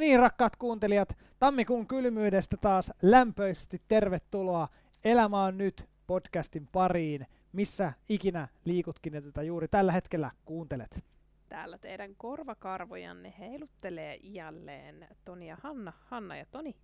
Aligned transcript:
niin, 0.00 0.20
rakkaat 0.20 0.56
kuuntelijat, 0.56 1.16
tammikuun 1.38 1.86
kylmyydestä 1.86 2.56
taas 2.56 2.92
lämpöisesti 3.02 3.82
tervetuloa 3.88 4.68
Elämä 5.04 5.44
on 5.44 5.58
nyt 5.58 5.88
podcastin 6.06 6.68
pariin, 6.72 7.26
missä 7.52 7.92
ikinä 8.08 8.48
liikutkin 8.64 9.14
ja 9.14 9.22
tätä 9.22 9.42
juuri 9.42 9.68
tällä 9.68 9.92
hetkellä 9.92 10.30
kuuntelet. 10.44 11.04
Täällä 11.48 11.78
teidän 11.78 12.14
korvakarvojanne 12.16 13.34
heiluttelee 13.38 14.18
jälleen 14.22 15.08
Toni 15.24 15.48
ja 15.48 15.56
Hanna. 15.62 15.92
Hanna 16.04 16.36
ja 16.36 16.46
Toni. 16.50 16.76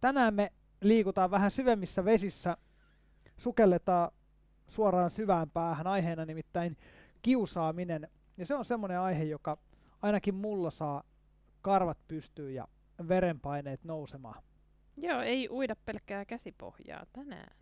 Tänään 0.00 0.34
me 0.34 0.52
liikutaan 0.80 1.30
vähän 1.30 1.50
syvemmissä 1.50 2.04
vesissä, 2.04 2.56
sukelletaan 3.36 4.10
suoraan 4.68 5.10
syvään 5.10 5.50
päähän 5.50 5.86
aiheena 5.86 6.24
nimittäin 6.24 6.76
kiusaaminen. 7.22 8.08
Ja 8.36 8.46
se 8.46 8.54
on 8.54 8.64
semmoinen 8.64 9.00
aihe, 9.00 9.24
joka 9.24 9.58
ainakin 10.02 10.34
mulla 10.34 10.70
saa 10.70 11.02
karvat 11.62 11.98
pystyy 12.08 12.50
ja 12.50 12.68
verenpaineet 13.08 13.84
nousemaan. 13.84 14.42
Joo, 14.96 15.20
ei 15.20 15.48
uida 15.50 15.76
pelkkää 15.76 16.24
käsipohjaa 16.24 17.06
tänään. 17.12 17.56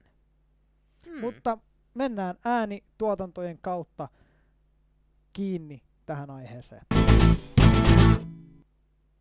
Hmm. 1.06 1.20
Mutta 1.20 1.58
mennään 1.94 2.36
äänituotantojen 2.44 3.58
kautta 3.58 4.08
kiinni 5.32 5.82
tähän 6.06 6.30
aiheeseen. 6.30 6.82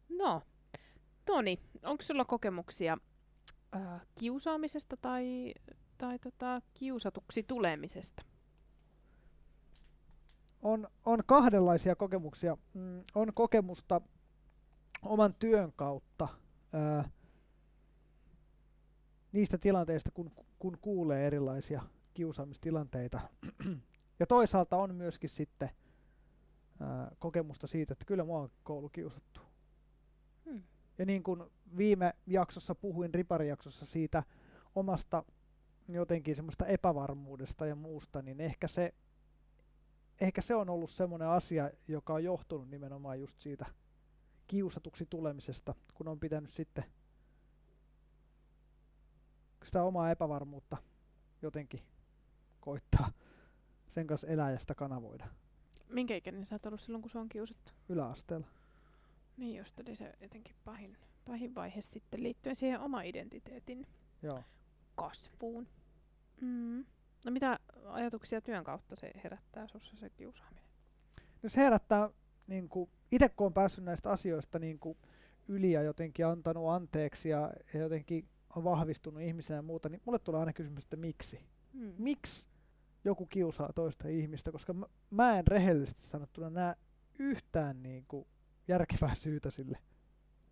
No, 0.10 0.42
Toni, 1.26 1.60
onko 1.84 2.04
sulla 2.04 2.26
kokemuksia 2.26 2.98
äh, 3.76 4.02
kiusaamisesta 4.20 4.98
tai, 4.98 5.54
tai 5.98 6.20
tota, 6.20 6.62
kiusatuksi 6.74 7.44
tulemisesta? 7.44 8.24
On, 10.62 10.88
on 11.06 11.24
kahdenlaisia 11.26 11.96
kokemuksia. 11.96 12.58
Mm, 12.74 13.04
on 13.16 13.34
kokemusta 13.34 14.02
oman 15.02 15.34
työn 15.34 15.74
kautta 15.76 16.28
ää, 16.74 17.10
niistä 19.32 19.58
tilanteista, 19.58 20.12
kun, 20.12 20.32
kun 20.60 20.78
kuulee 20.82 21.28
erilaisia 21.28 21.82
kiusaamistilanteita. 22.14 23.20
ja 24.20 24.28
toisaalta 24.28 24.78
on 24.78 24.96
myöskin 24.96 25.30
sitten 25.30 25.70
ää, 26.80 27.12
kokemusta 27.20 27.68
siitä, 27.68 27.94
että 27.94 28.06
kyllä 28.06 28.24
mua 28.24 28.40
on 28.40 28.50
koulu 28.64 28.90
kiusattu. 28.90 29.42
Hmm. 30.46 30.64
Ja 30.98 31.06
niin 31.06 31.24
kuin 31.24 31.44
viime 31.78 32.14
jaksossa 32.28 32.76
puhuin, 32.76 33.14
riparijaksossa 33.14 33.86
siitä 33.86 34.24
omasta 34.76 35.24
jotenkin 35.88 36.36
semmoista 36.36 36.66
epävarmuudesta 36.66 37.66
ja 37.66 37.76
muusta, 37.76 38.22
niin 38.22 38.42
ehkä 38.42 38.68
se, 38.68 38.94
ehkä 40.22 40.42
se 40.42 40.56
on 40.56 40.70
ollut 40.70 40.90
semmoinen 40.90 41.28
asia, 41.28 41.72
joka 41.88 42.14
on 42.14 42.24
johtunut 42.24 42.70
nimenomaan 42.70 43.20
just 43.20 43.40
siitä 43.40 43.66
kiusatuksi 44.50 45.06
tulemisesta, 45.06 45.76
kun 45.94 46.08
on 46.08 46.20
pitänyt 46.20 46.50
sitten 46.50 46.84
sitä 49.64 49.84
omaa 49.84 50.12
epävarmuutta 50.12 50.78
jotenkin 51.42 51.84
koittaa 52.60 53.12
sen 53.90 54.08
kanssa 54.08 54.28
elää 54.28 54.52
ja 54.52 54.60
sitä 54.60 54.76
kanavoida. 54.76 55.28
Minkä 55.90 56.16
ikäinen 56.16 56.46
sä 56.46 56.56
oot 56.56 56.66
ollut 56.66 56.82
silloin, 56.82 57.02
kun 57.02 57.12
se 57.12 57.20
on 57.20 57.30
kiusattu? 57.30 57.72
Yläasteella. 57.90 58.48
Niin 59.38 59.58
just, 59.58 59.80
eli 59.80 59.96
se 59.96 60.14
jotenkin 60.22 60.56
pahin, 60.66 60.98
pahin 61.26 61.56
vaihe 61.56 61.82
sitten 61.82 62.24
liittyen 62.24 62.56
siihen 62.56 62.80
oma 62.80 63.02
identiteetin 63.02 63.88
Joo. 64.22 64.44
kasvuun. 64.96 65.68
Mm. 66.42 66.86
No 67.26 67.32
mitä 67.32 67.60
ajatuksia 67.86 68.42
työn 68.42 68.64
kautta 68.64 68.96
se 68.96 69.12
herättää 69.24 69.68
sinussa 69.68 69.96
se 69.98 70.10
kiusaaminen? 70.10 70.64
No 71.44 71.50
se 71.50 71.62
herättää 71.62 72.10
niin 72.50 72.70
kuin, 72.70 72.90
itse 73.12 73.30
kun 73.30 73.48
on 73.48 73.54
päässyt 73.54 73.84
näistä 73.84 74.12
asioista 74.12 74.60
niin 74.60 74.80
kuin 74.80 74.98
yli 75.48 75.72
ja 75.72 75.82
jotenkin 75.82 76.26
antanut 76.26 76.70
anteeksi 76.70 77.30
ja, 77.30 77.54
ja 77.74 77.80
jotenkin 77.80 78.28
on 78.56 78.64
vahvistunut 78.64 79.22
ihmisenä 79.22 79.58
ja 79.58 79.62
muuta, 79.62 79.90
niin 79.90 80.02
mulle 80.06 80.20
tulee 80.20 80.40
aina 80.40 80.54
kysymys, 80.54 80.84
että 80.84 80.98
miksi? 80.98 81.40
Hmm. 81.74 81.94
Miksi 81.98 82.50
joku 83.04 83.26
kiusaa 83.26 83.74
toista 83.74 84.08
ihmistä, 84.08 84.52
koska 84.52 84.74
mä, 84.74 84.86
mä 85.10 85.40
en 85.40 85.48
rehellisesti 85.48 86.06
sanottuna 86.06 86.50
näe 86.50 86.76
yhtään 87.20 87.84
niin 87.84 88.06
kuin 88.08 88.28
järkevää 88.68 89.16
syytä 89.16 89.52
sille. 89.52 89.78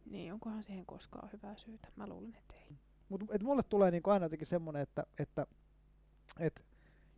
Niin, 0.05 0.33
onkohan 0.33 0.63
siihen 0.63 0.85
koskaan 0.85 1.29
hyvää 1.33 1.55
syytä? 1.57 1.87
Mä 1.95 2.07
luulen, 2.07 2.35
että 2.35 2.53
ei. 2.55 2.77
Mutta 3.09 3.25
mulle 3.43 3.63
tulee 3.63 3.91
niin 3.91 4.03
kuin 4.03 4.13
aina 4.13 4.25
jotenkin 4.25 4.47
semmoinen, 4.47 4.81
että, 4.81 5.03
että, 5.19 5.47
että 6.39 6.61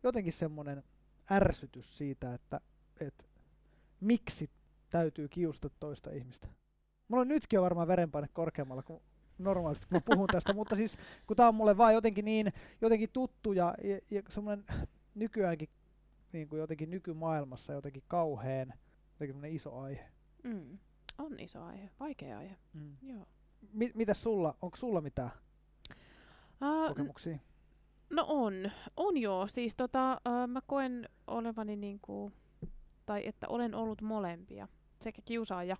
jotenkin 0.03 0.33
semmoinen 0.33 0.83
ärsytys 1.31 1.97
siitä, 1.97 2.33
että, 2.33 2.61
että 2.99 3.23
miksi 4.01 4.49
täytyy 4.89 5.27
kiusata 5.27 5.69
toista 5.79 6.11
ihmistä. 6.11 6.47
Mulla 7.07 7.21
on 7.21 7.27
nytkin 7.27 7.57
jo 7.57 7.61
varmaan 7.61 7.87
verenpaine 7.87 8.27
korkeammalla 8.33 8.83
kuin 8.83 9.01
normaalisti, 9.37 9.87
kun 9.91 10.01
puhun 10.05 10.27
tästä, 10.33 10.53
mutta 10.53 10.75
siis 10.75 10.97
kun 11.27 11.37
tää 11.37 11.47
on 11.47 11.55
mulle 11.55 11.77
vaan 11.77 11.93
jotenkin 11.93 12.25
niin 12.25 12.53
jotenkin 12.81 13.09
tuttu 13.13 13.53
ja, 13.53 13.75
ja, 13.83 13.99
ja 14.11 14.21
semmoinen 14.29 14.65
nykyäänkin 15.15 15.69
niin 16.31 16.47
kuin 16.47 16.59
jotenkin 16.59 16.89
nykymaailmassa 16.89 17.73
jotenkin 17.73 18.03
kauheen 18.07 18.73
jotenkin 19.19 19.55
iso 19.55 19.79
aihe. 19.79 20.05
Mm. 20.43 20.79
On 21.17 21.39
iso 21.39 21.63
aihe, 21.63 21.89
vaikea 21.99 22.37
aihe. 22.37 22.55
Mm. 22.73 22.97
Joo. 23.01 23.25
M- 23.73 23.95
mitäs 23.97 24.23
sulla, 24.23 24.57
onko 24.61 24.77
sulla 24.77 25.01
mitään 25.01 25.31
uh, 26.61 26.87
kokemuksia? 26.87 27.39
No 28.09 28.25
on, 28.27 28.71
on 28.97 29.17
joo. 29.17 29.47
Siis 29.47 29.75
tota, 29.75 30.21
uh, 30.29 30.47
mä 30.47 30.61
koen 30.67 31.09
olevani 31.27 31.75
niinku, 31.75 32.31
tai 33.05 33.27
että 33.27 33.47
olen 33.47 33.75
ollut 33.75 34.01
molempia 34.01 34.67
sekä 35.01 35.21
kiusaaja 35.25 35.77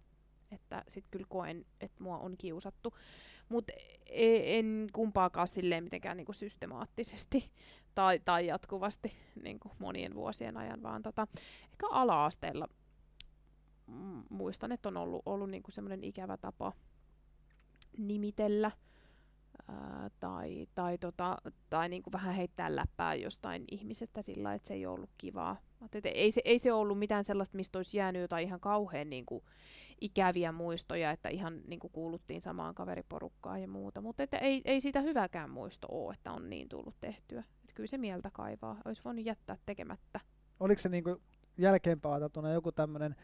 että 0.52 0.84
sitten 0.88 1.12
kyllä 1.12 1.26
koen, 1.30 1.66
että 1.82 2.04
mua 2.04 2.18
on 2.18 2.38
kiusattu. 2.38 2.94
Mutta 3.50 3.74
e, 4.06 4.60
en 4.60 4.88
kumpaakaan 4.94 5.48
silleen 5.48 5.84
mitenkään 5.84 6.18
niinku 6.18 6.34
systemaattisesti 6.34 7.52
tai, 7.96 8.20
tai 8.26 8.48
jatkuvasti 8.48 9.14
niinku 9.44 9.72
monien 9.80 10.16
vuosien 10.16 10.58
ajan, 10.58 10.84
vaan 10.84 11.02
tota, 11.02 11.28
ehkä 11.72 11.88
ala-asteella 11.90 12.68
muistan, 14.30 14.72
että 14.72 14.90
on 14.90 14.98
ollut, 14.98 15.22
ollut 15.26 15.50
niinku 15.50 15.72
semmoinen 15.72 16.04
ikävä 16.04 16.38
tapa 16.38 16.74
nimitellä 17.98 18.72
ää, 19.68 20.10
tai, 20.20 20.68
tai, 20.76 20.98
tota, 20.98 21.38
tai 21.70 21.90
niinku 21.90 22.12
vähän 22.12 22.36
heittää 22.36 22.76
läppää 22.76 23.16
jostain 23.16 23.64
ihmisestä 23.72 24.22
sillä 24.22 24.54
että 24.54 24.68
se 24.68 24.74
ei 24.74 24.86
ollut 24.86 25.10
kivaa. 25.18 25.58
Että 25.86 26.10
ei, 26.10 26.32
se, 26.32 26.42
ei 26.46 26.60
se 26.60 26.74
ollut 26.74 27.00
mitään 27.00 27.24
sellaista, 27.24 27.56
mistä 27.56 27.80
olisi 27.80 27.98
jäänyt 27.98 28.22
jotain 28.22 28.48
ihan 28.48 28.60
kauhean 28.60 29.10
niinku, 29.10 29.44
ikäviä 30.02 30.52
muistoja, 30.52 31.12
että 31.12 31.30
ihan 31.30 31.62
niinku, 31.68 31.90
kuuluttiin 31.90 32.42
samaan 32.42 32.76
kaveriporukkaan 32.76 33.62
ja 33.62 33.68
muuta. 33.68 34.02
Mutta 34.02 34.24
että 34.24 34.38
ei, 34.38 34.62
ei 34.66 34.82
siitä 34.82 35.02
hyväkään 35.02 35.50
muisto 35.50 35.88
ole, 35.92 36.14
että 36.14 36.32
on 36.32 36.50
niin 36.50 36.70
tullut 36.70 36.96
tehtyä. 37.02 37.40
Että 37.40 37.74
kyllä 37.76 37.88
se 37.88 37.98
mieltä 37.98 38.30
kaivaa. 38.34 38.78
Olisi 38.86 39.02
voinut 39.06 39.26
jättää 39.26 39.58
tekemättä. 39.66 40.20
Oliko 40.60 40.82
se 40.82 40.90
niinku 40.90 41.22
jälkeenpäin 41.58 42.14
ajateltuna 42.14 42.54
joku 42.54 42.72
tämmöinen 42.72 43.16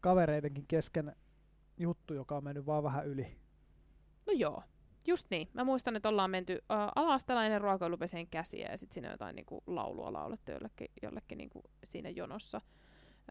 kavereidenkin 0.00 0.64
kesken 0.68 1.16
juttu, 1.76 2.14
joka 2.14 2.36
on 2.36 2.44
mennyt 2.44 2.66
vaan 2.66 2.82
vähän 2.82 3.06
yli? 3.06 3.36
No 4.26 4.32
joo, 4.32 4.62
Just 5.06 5.26
niin. 5.30 5.48
Mä 5.52 5.64
muistan, 5.64 5.96
että 5.96 6.08
ollaan 6.08 6.30
menty 6.30 6.54
uh, 6.54 6.76
ala 6.96 7.44
ennen 7.44 7.60
ruokailupeseen 7.60 8.26
käsiä 8.26 8.68
ja 8.70 8.78
sitten 8.78 8.94
siinä 8.94 9.10
jotain 9.10 9.36
niinku, 9.36 9.62
laulua 9.66 10.12
laulettu 10.12 10.52
jollekin, 10.52 10.88
jollekin 11.02 11.38
niinku, 11.38 11.62
siinä 11.84 12.08
jonossa 12.08 12.60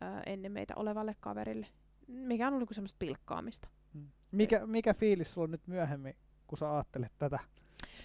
uh, 0.01 0.21
ennen 0.25 0.51
meitä 0.51 0.73
olevalle 0.75 1.15
kaverille. 1.19 1.67
Mikä 2.07 2.47
on 2.47 2.53
ollut 2.53 2.61
niinku 2.61 2.73
semmoista 2.73 2.97
pilkkaamista. 2.99 3.67
Hmm. 3.93 4.11
Mikä, 4.31 4.67
mikä 4.67 4.93
fiilis 4.93 5.33
sulla 5.33 5.45
on 5.45 5.51
nyt 5.51 5.67
myöhemmin, 5.67 6.15
kun 6.47 6.57
sä 6.57 6.75
ajattelet 6.75 7.11
tätä? 7.17 7.39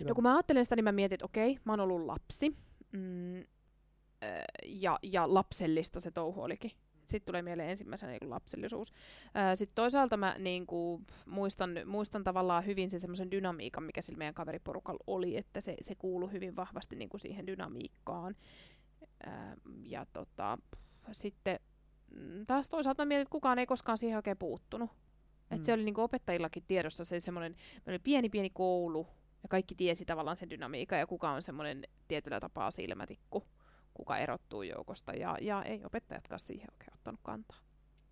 No 0.04 0.14
kun 0.14 0.24
mä 0.24 0.34
ajattelen 0.34 0.64
sitä, 0.64 0.76
niin 0.76 0.84
mä 0.84 0.92
mietin, 0.92 1.14
että 1.14 1.24
okei, 1.24 1.58
mä 1.64 1.72
oon 1.72 1.80
ollut 1.80 2.06
lapsi. 2.06 2.56
Mm, 2.92 3.44
ja, 4.66 4.98
ja 5.02 5.34
lapsellista 5.34 6.00
se 6.00 6.10
touhu 6.10 6.42
olikin. 6.42 6.70
Sitten 7.10 7.26
tulee 7.26 7.42
mieleen 7.42 7.70
ensimmäisenä 7.70 8.12
niin 8.12 8.30
lapsellisuus. 8.30 8.92
Sitten 9.54 9.74
toisaalta 9.74 10.16
mä 10.16 10.36
niin 10.38 10.66
kuin, 10.66 11.06
muistan, 11.26 11.70
muistan 11.86 12.24
tavallaan 12.24 12.66
hyvin 12.66 12.90
se 12.90 12.98
semmoisen 12.98 13.30
dynamiikan, 13.30 13.82
mikä 13.82 14.00
sillä 14.00 14.18
meidän 14.18 14.34
kaveriporukalla 14.34 15.04
oli, 15.06 15.36
että 15.36 15.60
se, 15.60 15.76
se 15.80 15.94
kuului 15.94 16.32
hyvin 16.32 16.56
vahvasti 16.56 16.96
niin 16.96 17.08
kuin 17.08 17.20
siihen 17.20 17.46
dynamiikkaan. 17.46 18.36
Ää, 19.26 19.56
ja 19.82 20.06
tota, 20.12 20.58
sitten 21.12 21.60
mm, 22.10 22.46
taas 22.46 22.68
toisaalta 22.68 23.04
mietin, 23.04 23.22
että 23.22 23.32
kukaan 23.32 23.58
ei 23.58 23.66
koskaan 23.66 23.98
siihen 23.98 24.16
oikein 24.16 24.38
puuttunut. 24.38 24.90
Mm. 24.90 25.56
Et 25.56 25.64
se 25.64 25.72
oli 25.72 25.84
niin 25.84 25.94
kuin 25.94 26.04
opettajillakin 26.04 26.64
tiedossa 26.66 27.04
se 27.04 27.20
semmoinen, 27.20 27.56
pieni 28.04 28.28
pieni 28.28 28.50
koulu, 28.50 29.06
ja 29.42 29.48
kaikki 29.48 29.74
tiesi 29.74 30.04
tavallaan 30.04 30.36
sen 30.36 30.50
dynamiikan, 30.50 30.98
ja 30.98 31.06
kuka 31.06 31.30
on 31.30 31.42
semmoinen 31.42 31.82
tietyllä 32.08 32.40
tapaa 32.40 32.70
silmätikku 32.70 33.44
kuka 33.94 34.18
erottuu 34.18 34.62
joukosta, 34.62 35.12
ja, 35.12 35.36
ja 35.40 35.62
ei 35.62 35.84
opettajatkaan 35.84 36.40
siihen 36.40 36.68
oikein 36.72 36.94
ottanut 36.94 37.20
kantaa. 37.22 37.58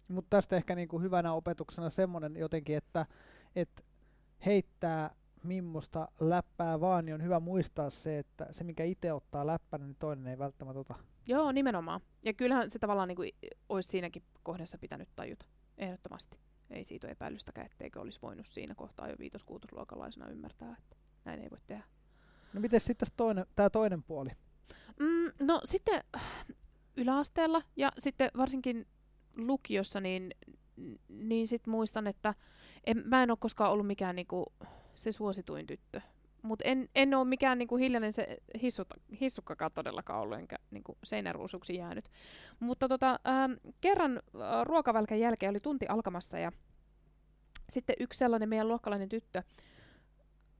Mutta 0.08 0.36
tästä 0.36 0.56
ehkä 0.56 0.74
niinku 0.74 1.00
hyvänä 1.00 1.32
opetuksena 1.32 1.90
semmoinen 1.90 2.36
jotenkin, 2.36 2.76
että 2.76 3.06
et 3.56 3.84
heittää 4.46 5.10
mimmosta 5.42 6.08
läppää 6.20 6.80
vaan, 6.80 7.04
niin 7.04 7.14
on 7.14 7.22
hyvä 7.22 7.40
muistaa 7.40 7.90
se, 7.90 8.18
että 8.18 8.46
se 8.50 8.64
mikä 8.64 8.84
itse 8.84 9.12
ottaa 9.12 9.46
läppänä, 9.46 9.86
niin 9.86 9.96
toinen 9.98 10.26
ei 10.26 10.38
välttämättä 10.38 10.80
ota. 10.80 10.94
Joo, 11.28 11.52
nimenomaan. 11.52 12.00
Ja 12.22 12.32
kyllähän 12.32 12.70
se 12.70 12.78
tavallaan 12.78 13.08
niinku 13.08 13.22
olisi 13.68 13.88
siinäkin 13.88 14.22
kohdassa 14.42 14.78
pitänyt 14.78 15.08
tajuta, 15.16 15.46
ehdottomasti. 15.78 16.38
Ei 16.70 16.84
siitä 16.84 17.06
ole 17.06 17.12
epäilystäkään, 17.12 17.66
etteikö 17.66 18.00
olisi 18.00 18.22
voinut 18.22 18.46
siinä 18.46 18.74
kohtaa 18.74 19.08
jo 19.08 19.16
viitoskuutosluokalaisena 19.18 20.28
ymmärtää, 20.28 20.76
että 20.78 20.96
näin 21.24 21.40
ei 21.40 21.50
voi 21.50 21.58
tehdä. 21.66 21.84
No 22.52 22.60
miten 22.60 22.80
sitten 22.80 23.08
toinen, 23.16 23.46
tämä 23.56 23.70
toinen 23.70 24.02
puoli? 24.02 24.30
Mm, 24.98 25.46
no 25.46 25.60
sitten 25.64 26.04
yläasteella 26.96 27.62
ja 27.76 27.92
sitten 27.98 28.30
varsinkin 28.36 28.86
lukiossa, 29.36 30.00
niin, 30.00 30.34
niin 31.08 31.48
sit 31.48 31.66
muistan, 31.66 32.06
että 32.06 32.34
en, 32.84 33.02
mä 33.04 33.22
en 33.22 33.30
ole 33.30 33.38
koskaan 33.40 33.72
ollut 33.72 33.86
mikään 33.86 34.16
niinku, 34.16 34.46
se 34.94 35.12
suosituin 35.12 35.66
tyttö. 35.66 36.00
Mutta 36.42 36.64
en, 36.64 36.88
en 36.94 37.14
ole 37.14 37.24
mikään 37.24 37.58
niinku 37.58 37.76
hiljainen 37.76 38.12
se 38.12 38.38
hissut, 38.62 38.88
hissukkakaan 39.20 39.70
todellakaan 39.74 40.20
ollut, 40.20 40.38
enkä 40.38 40.56
niinku 40.70 40.98
seinäruusuksi 41.04 41.74
jäänyt. 41.74 42.10
Mutta 42.60 42.88
tota, 42.88 43.20
ähm, 43.28 43.52
kerran 43.80 44.16
äh, 44.16 44.64
ruokavälkän 44.64 45.20
jälkeen 45.20 45.50
oli 45.50 45.60
tunti 45.60 45.86
alkamassa 45.86 46.38
ja 46.38 46.52
sitten 47.70 47.96
yksi 48.00 48.18
sellainen 48.18 48.48
meidän 48.48 48.68
luokkalainen 48.68 49.08
tyttö, 49.08 49.42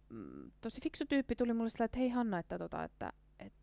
mm, 0.09 0.51
tosi 0.61 0.81
fiksu 0.83 1.05
tyyppi, 1.09 1.37
tuli 1.37 1.53
mulle 1.53 1.71
sillä, 1.71 1.85
että 1.85 1.99
hei 1.99 2.09
Hanna, 2.09 2.39
että, 2.39 2.59
tota, 2.59 2.85
että, 2.85 3.13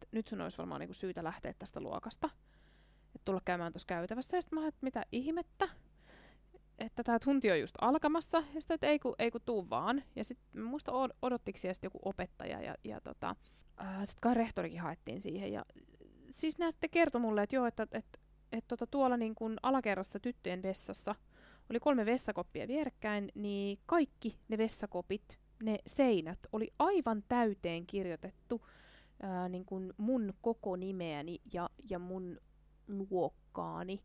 että 0.05 0.17
nyt 0.17 0.27
sun 0.27 0.41
olisi 0.41 0.57
varmaan 0.57 0.79
niinku 0.79 0.93
syytä 0.93 1.23
lähteä 1.23 1.53
tästä 1.59 1.81
luokasta. 1.81 2.29
Että 3.15 3.25
tulla 3.25 3.41
käymään 3.45 3.71
tuossa 3.71 3.87
käytävässä. 3.87 4.37
Ja 4.37 4.41
sitten 4.41 4.59
mä 4.59 4.67
että 4.67 4.79
mitä 4.81 5.05
ihmettä 5.11 5.69
että 6.79 7.03
tämä 7.03 7.19
tunti 7.19 7.51
on 7.51 7.59
just 7.59 7.75
alkamassa, 7.81 8.37
ja 8.37 8.61
sitten, 8.61 8.75
että 8.75 8.87
ei 8.87 8.99
kun, 8.99 9.15
ei 9.19 9.31
kun 9.31 9.41
tuu 9.45 9.69
vaan. 9.69 10.03
Ja 10.15 10.23
sitten 10.23 10.61
muista 10.61 10.91
odottiko 11.21 11.59
siellä 11.59 11.79
joku 11.83 11.99
opettaja, 12.01 12.61
ja, 12.61 12.75
ja 12.83 13.01
tota, 13.01 13.35
sitten 14.03 14.21
kai 14.21 14.33
rehtorikin 14.33 14.81
haettiin 14.81 15.21
siihen. 15.21 15.51
Ja 15.51 15.65
siis 16.29 16.57
nämä 16.57 16.71
sitten 16.71 16.89
kertoi 16.89 17.21
mulle, 17.21 17.43
että 17.43 17.55
joo, 17.55 17.65
että, 17.65 17.83
että, 17.83 17.97
että, 17.97 18.19
että 18.51 18.67
tota, 18.67 18.87
tuolla 18.87 19.17
niin 19.17 19.35
kuin 19.35 19.57
alakerrassa 19.63 20.19
tyttöjen 20.19 20.63
vessassa 20.63 21.15
oli 21.69 21.79
kolme 21.79 22.05
vessakoppia 22.05 22.67
vierekkäin, 22.67 23.31
niin 23.35 23.79
kaikki 23.85 24.39
ne 24.47 24.57
vessakopit, 24.57 25.39
ne 25.63 25.79
seinät, 25.87 26.39
oli 26.51 26.73
aivan 26.79 27.23
täyteen 27.27 27.87
kirjoitettu 27.87 28.67
ää, 29.21 29.49
niin 29.49 29.65
kuin 29.65 29.93
mun 29.97 30.33
koko 30.41 30.75
nimeäni 30.75 31.41
ja, 31.53 31.69
ja 31.89 31.99
mun 31.99 32.37
luokkaani 32.87 34.01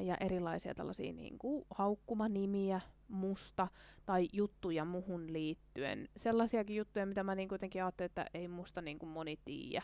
ja 0.00 0.16
erilaisia 0.20 0.74
tällaisia 0.74 1.12
niin 1.12 1.38
kuin 1.38 1.64
haukkumanimiä 1.70 2.80
musta 3.08 3.68
tai 4.06 4.28
juttuja 4.32 4.84
muhun 4.84 5.32
liittyen. 5.32 6.08
Sellaisiakin 6.16 6.76
juttuja, 6.76 7.06
mitä 7.06 7.24
mä 7.24 7.34
niin 7.34 7.48
kuitenkin 7.48 7.82
ajattelin, 7.82 8.06
että 8.06 8.26
ei 8.34 8.48
musta 8.48 8.82
niin 8.82 8.98
kuin 8.98 9.10
moni 9.10 9.38
tiedä. 9.44 9.82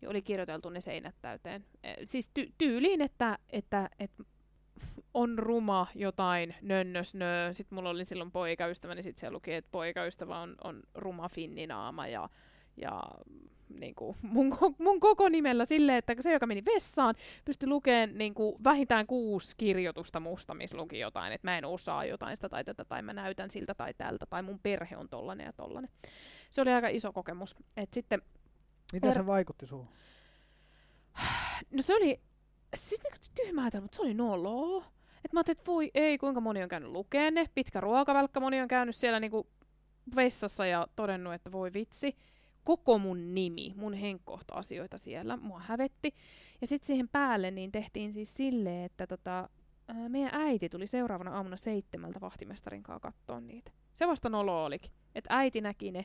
Niin 0.00 0.10
oli 0.10 0.22
kirjoiteltu 0.22 0.70
ne 0.70 0.80
seinät 0.80 1.14
täyteen. 1.20 1.64
Siis 2.04 2.30
ty- 2.38 2.52
tyyliin, 2.58 3.00
että, 3.00 3.38
että, 3.50 3.90
että 3.98 4.24
on 5.14 5.38
ruma 5.38 5.86
jotain, 5.94 6.54
nönnös 6.62 7.14
nö. 7.14 7.50
Sitten 7.52 7.76
mulla 7.76 7.90
oli 7.90 8.04
silloin 8.04 8.32
poikaystävä, 8.32 8.94
niin 8.94 9.02
sitten 9.02 9.20
siellä 9.20 9.34
luki, 9.34 9.52
että 9.52 9.70
poikaystävä 9.70 10.40
on, 10.40 10.54
on 10.64 10.82
ruma 10.94 11.28
finninaama 11.28 12.06
ja, 12.06 12.28
ja 12.76 13.02
niin 13.80 13.94
kuin 13.94 14.16
mun, 14.22 14.56
mun 14.78 15.00
koko 15.00 15.28
nimellä 15.28 15.64
silleen, 15.64 15.98
että 15.98 16.14
se, 16.20 16.32
joka 16.32 16.46
meni 16.46 16.62
vessaan, 16.74 17.14
pystyi 17.44 17.68
lukemaan 17.68 18.18
niin 18.18 18.34
kuin 18.34 18.64
vähintään 18.64 19.06
kuusi 19.06 19.54
kirjoitusta 19.56 20.20
musta, 20.20 20.54
missä 20.54 20.76
luki 20.76 20.98
jotain, 20.98 21.32
että 21.32 21.48
mä 21.48 21.58
en 21.58 21.64
osaa 21.64 22.04
jotain 22.04 22.36
sitä 22.36 22.48
tai 22.48 22.64
tätä, 22.64 22.84
tai 22.84 23.02
mä 23.02 23.12
näytän 23.12 23.50
siltä 23.50 23.74
tai 23.74 23.94
tältä, 23.94 24.26
tai 24.26 24.42
mun 24.42 24.58
perhe 24.58 24.96
on 24.96 25.08
tollanen 25.08 25.44
ja 25.44 25.52
tollanen. 25.52 25.90
Se 26.50 26.60
oli 26.60 26.72
aika 26.72 26.88
iso 26.88 27.12
kokemus. 27.12 27.56
Et 27.76 27.92
sitten, 27.92 28.22
Miten 28.92 29.10
er... 29.10 29.16
se 29.16 29.26
vaikutti 29.26 29.66
suhun? 29.66 29.88
No 31.70 31.82
se 31.82 31.94
oli, 31.94 32.20
sitten 32.74 33.12
tyhmää, 33.34 33.70
mutta 33.80 33.96
se 33.96 34.02
oli 34.02 34.14
noloa. 34.14 34.84
Et 35.24 35.32
mä 35.32 35.40
ajattelin, 35.40 35.58
että 35.58 35.70
voi 35.70 35.90
ei, 35.94 36.18
kuinka 36.18 36.40
moni 36.40 36.62
on 36.62 36.68
käynyt 36.68 36.90
lukeen 36.90 37.34
ne. 37.34 37.46
Pitkä 37.54 37.80
ruokavälkkä, 37.80 38.40
moni 38.40 38.60
on 38.60 38.68
käynyt 38.68 38.96
siellä 38.96 39.20
niinku 39.20 39.46
vessassa 40.16 40.66
ja 40.66 40.88
todennut, 40.96 41.34
että 41.34 41.52
voi 41.52 41.72
vitsi 41.72 42.16
koko 42.64 42.98
mun 42.98 43.34
nimi, 43.34 43.72
mun 43.76 43.94
henkkohta-asioita 43.94 44.98
siellä, 44.98 45.36
mua 45.36 45.60
hävetti. 45.60 46.14
Ja 46.60 46.66
sitten 46.66 46.86
siihen 46.86 47.08
päälle 47.08 47.50
niin 47.50 47.72
tehtiin 47.72 48.12
siis 48.12 48.36
silleen, 48.36 48.84
että 48.84 49.06
tota, 49.06 49.48
ää, 49.88 50.08
meidän 50.08 50.30
äiti 50.34 50.68
tuli 50.68 50.86
seuraavana 50.86 51.36
aamuna 51.36 51.56
seitsemältä 51.56 52.20
vahtimestarin 52.20 52.82
kanssa 52.82 53.00
katsoa 53.00 53.40
niitä. 53.40 53.70
Se 53.94 54.06
vasta 54.06 54.28
nolo 54.28 54.64
olikin, 54.64 54.92
että 55.14 55.36
äiti 55.36 55.60
näki 55.60 55.92
ne. 55.92 56.04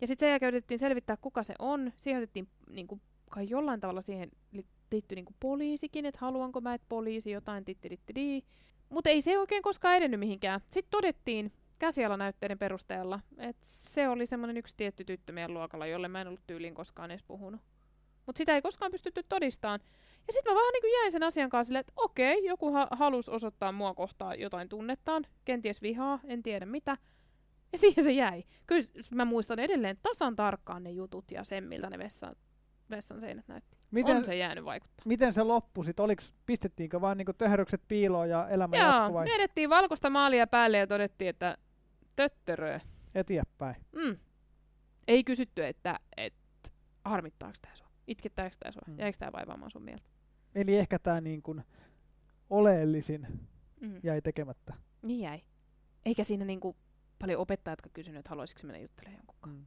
Ja 0.00 0.06
sitten 0.06 0.26
sen 0.26 0.30
jälkeen 0.30 0.48
yritettiin 0.48 0.78
selvittää, 0.78 1.16
kuka 1.16 1.42
se 1.42 1.54
on. 1.58 1.92
Siihen 1.96 2.22
otettiin 2.22 2.48
niinku, 2.70 3.00
kai 3.30 3.46
jollain 3.48 3.80
tavalla 3.80 4.00
siihen 4.00 4.30
liittyi 4.92 5.16
niinku 5.16 5.34
poliisikin, 5.40 6.06
että 6.06 6.20
haluanko 6.20 6.60
mä, 6.60 6.74
että 6.74 6.86
poliisi 6.88 7.30
jotain 7.30 7.64
tittirittidi. 7.64 8.42
Mutta 8.88 9.10
ei 9.10 9.20
se 9.20 9.38
oikein 9.38 9.62
koskaan 9.62 9.96
edennyt 9.96 10.20
mihinkään. 10.20 10.60
Sitten 10.70 10.90
todettiin, 10.90 11.52
käsialanäytteiden 11.78 12.58
perusteella. 12.58 13.20
Et 13.38 13.56
se 13.62 14.08
oli 14.08 14.26
semmoinen 14.26 14.56
yksi 14.56 14.76
tietty 14.76 15.04
tyttö 15.04 15.32
meidän 15.32 15.54
luokalla, 15.54 15.86
jolle 15.86 16.08
mä 16.08 16.20
en 16.20 16.28
ollut 16.28 16.46
tyyliin 16.46 16.74
koskaan 16.74 17.10
edes 17.10 17.22
puhunut. 17.22 17.60
Mutta 18.26 18.38
sitä 18.38 18.54
ei 18.54 18.62
koskaan 18.62 18.90
pystytty 18.90 19.22
todistamaan. 19.28 19.80
Ja 20.26 20.32
sitten 20.32 20.52
mä 20.52 20.60
vaan 20.60 20.72
niin 20.72 20.92
jäin 20.92 21.12
sen 21.12 21.22
asian 21.22 21.50
kanssa 21.50 21.68
silleen, 21.68 21.80
että 21.80 21.92
okei, 21.96 22.44
joku 22.44 22.72
ha- 22.72 22.88
halusi 22.90 23.30
osoittaa 23.30 23.72
mua 23.72 23.94
kohtaan 23.94 24.40
jotain 24.40 24.68
tunnettaan, 24.68 25.26
kenties 25.44 25.82
vihaa, 25.82 26.20
en 26.24 26.42
tiedä 26.42 26.66
mitä. 26.66 26.96
Ja 27.72 27.78
siihen 27.78 28.04
se 28.04 28.12
jäi. 28.12 28.44
Kyllä 28.66 28.82
mä 29.14 29.24
muistan 29.24 29.58
edelleen 29.58 29.96
tasan 30.02 30.36
tarkkaan 30.36 30.84
ne 30.84 30.90
jutut 30.90 31.30
ja 31.30 31.44
sen, 31.44 31.64
miltä 31.64 31.90
ne 31.90 31.98
vessan, 31.98 32.36
vessan 32.90 33.20
seinät 33.20 33.48
näytti. 33.48 33.76
Miten, 33.90 34.16
on 34.16 34.24
se 34.24 34.36
jäänyt 34.36 34.64
vaikuttaa. 34.64 35.02
Miten 35.06 35.32
se 35.32 35.42
loppui 35.42 35.84
sitten? 35.84 36.04
Oliks, 36.04 36.34
pistettiinkö 36.46 37.00
vaan 37.00 37.16
niinku 37.16 37.32
töherrykset 37.32 37.82
piiloon 37.88 38.28
ja 38.28 38.48
elämä 38.48 38.76
Joo, 38.76 38.86
jatkuu 38.86 39.14
vai? 39.14 39.26
me 39.56 39.68
valkoista 39.68 40.10
maalia 40.10 40.46
päälle 40.46 40.78
ja 40.78 40.86
todettiin, 40.86 41.28
että 41.28 41.56
töttörö. 42.16 42.80
Eteenpäin. 43.14 43.76
Mm. 43.92 44.18
Ei 45.08 45.24
kysytty, 45.24 45.64
että 45.64 46.00
et, 46.16 46.34
harmittaako 47.04 47.54
tämä 47.62 47.76
sua? 47.76 47.88
Itkettääkö 48.06 48.56
tämä 48.58 48.72
sua? 48.72 48.82
Mm. 48.86 48.98
Jäikö 48.98 49.18
tämä 49.18 49.32
vaivaamaan 49.32 49.70
sun 49.70 49.82
mieltä? 49.82 50.04
Eli 50.54 50.76
ehkä 50.76 50.98
tämä 50.98 51.20
niin 51.20 51.42
kuin 51.42 51.64
oleellisin 52.50 53.26
mm. 53.80 54.00
jäi 54.02 54.22
tekemättä. 54.22 54.74
Niin 55.02 55.20
jäi. 55.20 55.42
Eikä 56.06 56.24
siinä 56.24 56.44
niin 56.44 56.60
kuin 56.60 56.76
paljon 57.18 57.40
opettajat, 57.40 57.78
jotka 57.78 57.90
kysynyt, 57.92 58.18
että 58.18 58.30
haluaisitko 58.30 58.66
mennä 58.66 58.82
juttelemaan 58.82 59.18
jonkun 59.18 59.36
mm. 59.46 59.66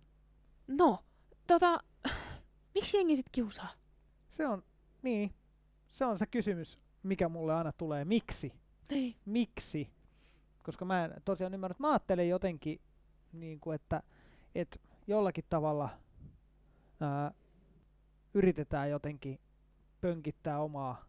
No, 0.67 1.03
tota, 1.47 1.79
miksi 2.75 2.97
jengi 2.97 3.15
sitten 3.15 3.31
kiusaa? 3.31 3.69
Se 4.29 4.47
on, 4.47 4.63
niin, 5.01 5.33
se 5.89 6.05
on 6.05 6.19
se 6.19 6.25
kysymys, 6.25 6.79
mikä 7.03 7.29
mulle 7.29 7.53
aina 7.53 7.71
tulee. 7.71 8.05
Miksi? 8.05 8.53
Niin. 8.89 9.15
Miksi? 9.25 9.89
Koska 10.67 10.85
mä 10.85 11.05
en 11.05 11.13
tosiaan 11.25 11.53
ymmärrä, 11.53 11.71
että 11.71 11.83
mä 11.83 11.91
ajattelen 11.91 12.29
jotenkin, 12.29 12.81
niin 13.33 13.59
kuin, 13.59 13.75
että, 13.75 14.03
että 14.55 14.79
jollakin 15.07 15.43
tavalla 15.49 15.89
ää, 17.01 17.31
yritetään 18.33 18.89
jotenkin 18.89 19.39
pönkittää 20.01 20.59
omaa 20.59 21.05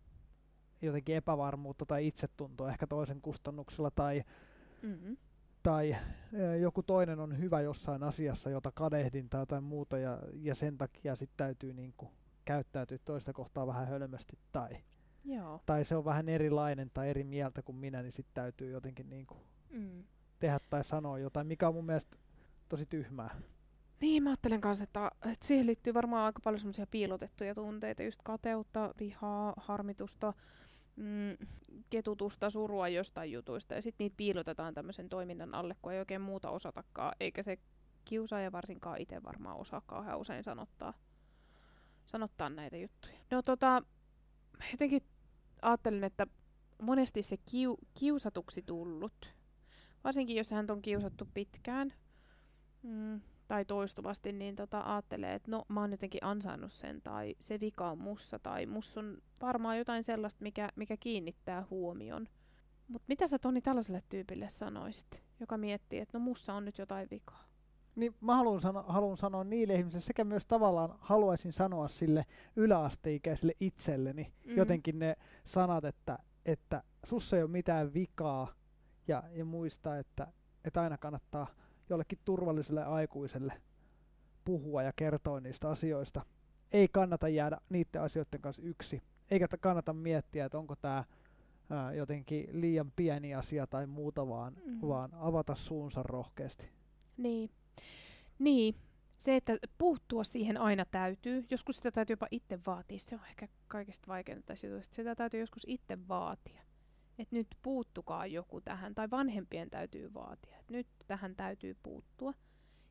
jotenkin 0.82 1.16
epävarmuutta 1.16 1.86
tai 1.86 2.06
itsetuntoa 2.06 2.70
ehkä 2.70 2.86
toisen 2.86 3.20
kustannuksella 3.20 3.90
tai, 3.90 4.24
mm-hmm. 4.82 5.16
tai 5.62 5.92
ää, 5.92 6.56
joku 6.56 6.82
toinen 6.82 7.20
on 7.20 7.38
hyvä 7.38 7.60
jossain 7.60 8.02
asiassa, 8.02 8.50
jota 8.50 8.72
kadehdin 8.72 9.28
tai 9.28 9.42
jotain 9.42 9.64
muuta 9.64 9.98
ja, 9.98 10.18
ja 10.32 10.54
sen 10.54 10.78
takia 10.78 11.16
sitten 11.16 11.36
täytyy 11.36 11.74
niin 11.74 11.94
kuin, 11.96 12.12
käyttäytyä 12.44 12.98
toista 13.04 13.32
kohtaa 13.32 13.66
vähän 13.66 13.88
hölmösti 13.88 14.38
tai 14.52 14.76
Joo. 15.28 15.60
tai 15.66 15.84
se 15.84 15.96
on 15.96 16.04
vähän 16.04 16.28
erilainen 16.28 16.90
tai 16.94 17.10
eri 17.10 17.24
mieltä 17.24 17.62
kuin 17.62 17.76
minä, 17.76 18.02
niin 18.02 18.12
sitten 18.12 18.34
täytyy 18.34 18.70
jotenkin 18.70 19.10
niin 19.10 19.26
kuin 19.26 19.40
mm. 19.70 20.04
tehdä 20.38 20.60
tai 20.70 20.84
sanoa 20.84 21.18
jotain, 21.18 21.46
mikä 21.46 21.68
on 21.68 21.74
mun 21.74 21.86
mielestä 21.86 22.16
tosi 22.68 22.86
tyhmää. 22.86 23.40
Niin, 24.00 24.22
mä 24.22 24.30
ajattelen 24.30 24.60
kanssa, 24.60 24.84
että, 24.84 25.10
että 25.32 25.46
siihen 25.46 25.66
liittyy 25.66 25.94
varmaan 25.94 26.24
aika 26.24 26.40
paljon 26.44 26.60
semmoisia 26.60 26.86
piilotettuja 26.86 27.54
tunteita, 27.54 28.02
just 28.02 28.20
kateutta, 28.24 28.94
vihaa, 29.00 29.54
harmitusta, 29.56 30.34
mm, 30.96 31.46
ketutusta, 31.90 32.50
surua 32.50 32.88
jostain 32.88 33.32
jutuista, 33.32 33.74
ja 33.74 33.82
sitten 33.82 34.04
niitä 34.04 34.16
piilotetaan 34.16 34.74
tämmöisen 34.74 35.08
toiminnan 35.08 35.54
alle, 35.54 35.76
kun 35.82 35.92
ei 35.92 35.98
oikein 35.98 36.20
muuta 36.20 36.50
osatakaan, 36.50 37.12
eikä 37.20 37.42
se 37.42 37.58
kiusaaja 38.04 38.52
varsinkaan 38.52 39.00
itse 39.00 39.22
varmaan 39.22 39.56
osaa 39.56 39.82
kauhean 39.86 40.18
usein 40.18 40.44
sanottaa, 40.44 40.94
sanottaa 42.06 42.48
näitä 42.48 42.76
juttuja. 42.76 43.14
No 43.30 43.42
tota, 43.42 43.82
jotenkin 44.72 45.02
ajattelin, 45.62 46.04
että 46.04 46.26
monesti 46.82 47.22
se 47.22 47.36
kiu, 47.36 47.78
kiusatuksi 47.98 48.62
tullut, 48.62 49.34
varsinkin 50.04 50.36
jos 50.36 50.50
hän 50.50 50.70
on 50.70 50.82
kiusattu 50.82 51.28
pitkään 51.34 51.92
mm, 52.82 53.20
tai 53.48 53.64
toistuvasti, 53.64 54.32
niin 54.32 54.56
tota, 54.56 54.80
ajattelee, 54.80 55.34
että 55.34 55.50
no 55.50 55.64
mä 55.68 55.80
oon 55.80 55.90
jotenkin 55.90 56.24
ansainnut 56.24 56.72
sen 56.72 57.02
tai 57.02 57.34
se 57.38 57.60
vika 57.60 57.90
on 57.90 57.98
mussa 57.98 58.38
tai 58.38 58.66
mussa 58.66 59.00
on 59.00 59.18
varmaan 59.40 59.78
jotain 59.78 60.04
sellaista, 60.04 60.42
mikä, 60.42 60.68
mikä 60.76 60.96
kiinnittää 60.96 61.66
huomion. 61.70 62.28
Mutta 62.88 63.04
mitä 63.08 63.26
sä 63.26 63.38
Toni 63.38 63.60
tällaiselle 63.60 64.02
tyypille 64.08 64.48
sanoisit, 64.48 65.22
joka 65.40 65.56
miettii, 65.56 65.98
että 65.98 66.18
no 66.18 66.24
mussa 66.24 66.54
on 66.54 66.64
nyt 66.64 66.78
jotain 66.78 67.08
vikaa? 67.10 67.47
Niin 67.98 68.14
mä 68.20 68.36
haluan, 68.36 68.60
sano, 68.60 68.84
haluan 68.88 69.16
sanoa 69.16 69.44
niille 69.44 69.74
ihmisille, 69.74 70.02
sekä 70.02 70.24
myös 70.24 70.46
tavallaan 70.46 70.94
haluaisin 70.98 71.52
sanoa 71.52 71.88
sille 71.88 72.26
yläasteikäiselle 72.56 73.52
itselleni 73.60 74.22
mm-hmm. 74.22 74.56
jotenkin 74.56 74.98
ne 74.98 75.16
sanat, 75.44 75.84
että, 75.84 76.18
että 76.46 76.82
sussa 77.04 77.36
ei 77.36 77.42
ole 77.42 77.50
mitään 77.50 77.94
vikaa 77.94 78.52
ja, 79.08 79.22
ja 79.32 79.44
muistaa, 79.44 79.98
että, 79.98 80.26
että 80.64 80.82
aina 80.82 80.98
kannattaa 80.98 81.46
jollekin 81.88 82.18
turvalliselle 82.24 82.84
aikuiselle 82.84 83.52
puhua 84.44 84.82
ja 84.82 84.92
kertoa 84.96 85.40
niistä 85.40 85.70
asioista. 85.70 86.22
Ei 86.72 86.88
kannata 86.88 87.28
jäädä 87.28 87.58
niiden 87.68 88.02
asioiden 88.02 88.40
kanssa 88.40 88.62
yksi, 88.62 89.02
eikä 89.30 89.48
kannata 89.60 89.92
miettiä, 89.92 90.44
että 90.44 90.58
onko 90.58 90.76
tämä 90.76 91.04
jotenkin 91.96 92.48
liian 92.52 92.92
pieni 92.96 93.34
asia 93.34 93.66
tai 93.66 93.86
muuta, 93.86 94.28
vaan, 94.28 94.56
mm. 94.64 94.88
vaan 94.88 95.14
avata 95.14 95.54
suunsa 95.54 96.02
rohkeasti. 96.02 96.70
Niin. 97.16 97.50
Niin, 98.38 98.74
se, 99.18 99.36
että 99.36 99.58
puuttua 99.78 100.24
siihen 100.24 100.60
aina 100.60 100.84
täytyy. 100.84 101.44
Joskus 101.50 101.76
sitä 101.76 101.90
täytyy 101.90 102.12
jopa 102.12 102.26
itse 102.30 102.58
vaatia. 102.66 102.98
Se 102.98 103.14
on 103.14 103.26
ehkä 103.28 103.48
kaikista 103.68 104.06
vaikeinta 104.06 104.46
tässä 104.46 104.66
jutusta. 104.66 104.94
Sitä 104.94 105.14
täytyy 105.14 105.40
joskus 105.40 105.62
itse 105.66 106.08
vaatia. 106.08 106.62
Että 107.18 107.36
nyt 107.36 107.46
puuttukaa 107.62 108.26
joku 108.26 108.60
tähän. 108.60 108.94
Tai 108.94 109.10
vanhempien 109.10 109.70
täytyy 109.70 110.14
vaatia. 110.14 110.56
Että 110.58 110.72
nyt 110.72 110.86
tähän 111.06 111.36
täytyy 111.36 111.76
puuttua. 111.82 112.34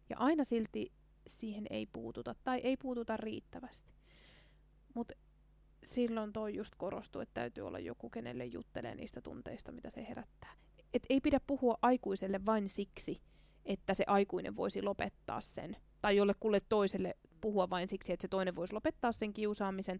Ja 0.09 0.17
aina 0.17 0.43
silti 0.43 0.91
siihen 1.27 1.67
ei 1.69 1.85
puututa. 1.85 2.35
Tai 2.43 2.59
ei 2.63 2.77
puututa 2.77 3.17
riittävästi. 3.17 3.93
Mutta 4.93 5.13
silloin 5.83 6.33
toi 6.33 6.55
just 6.55 6.75
korostuu, 6.77 7.21
että 7.21 7.33
täytyy 7.33 7.67
olla 7.67 7.79
joku, 7.79 8.09
kenelle 8.09 8.45
juttelee 8.45 8.95
niistä 8.95 9.21
tunteista, 9.21 9.71
mitä 9.71 9.89
se 9.89 10.07
herättää. 10.09 10.53
Et 10.93 11.05
ei 11.09 11.21
pidä 11.21 11.39
puhua 11.47 11.77
aikuiselle 11.81 12.45
vain 12.45 12.69
siksi, 12.69 13.21
että 13.67 13.93
se 13.93 14.03
aikuinen 14.07 14.55
voisi 14.55 14.81
lopettaa 14.81 15.41
sen 15.41 15.77
tai 16.01 16.17
jollekulle 16.17 16.61
toiselle 16.69 17.15
puhua 17.41 17.69
vain 17.69 17.89
siksi, 17.89 18.13
että 18.13 18.21
se 18.21 18.27
toinen 18.27 18.55
voisi 18.55 18.73
lopettaa 18.73 19.11
sen 19.11 19.33
kiusaamisen, 19.33 19.99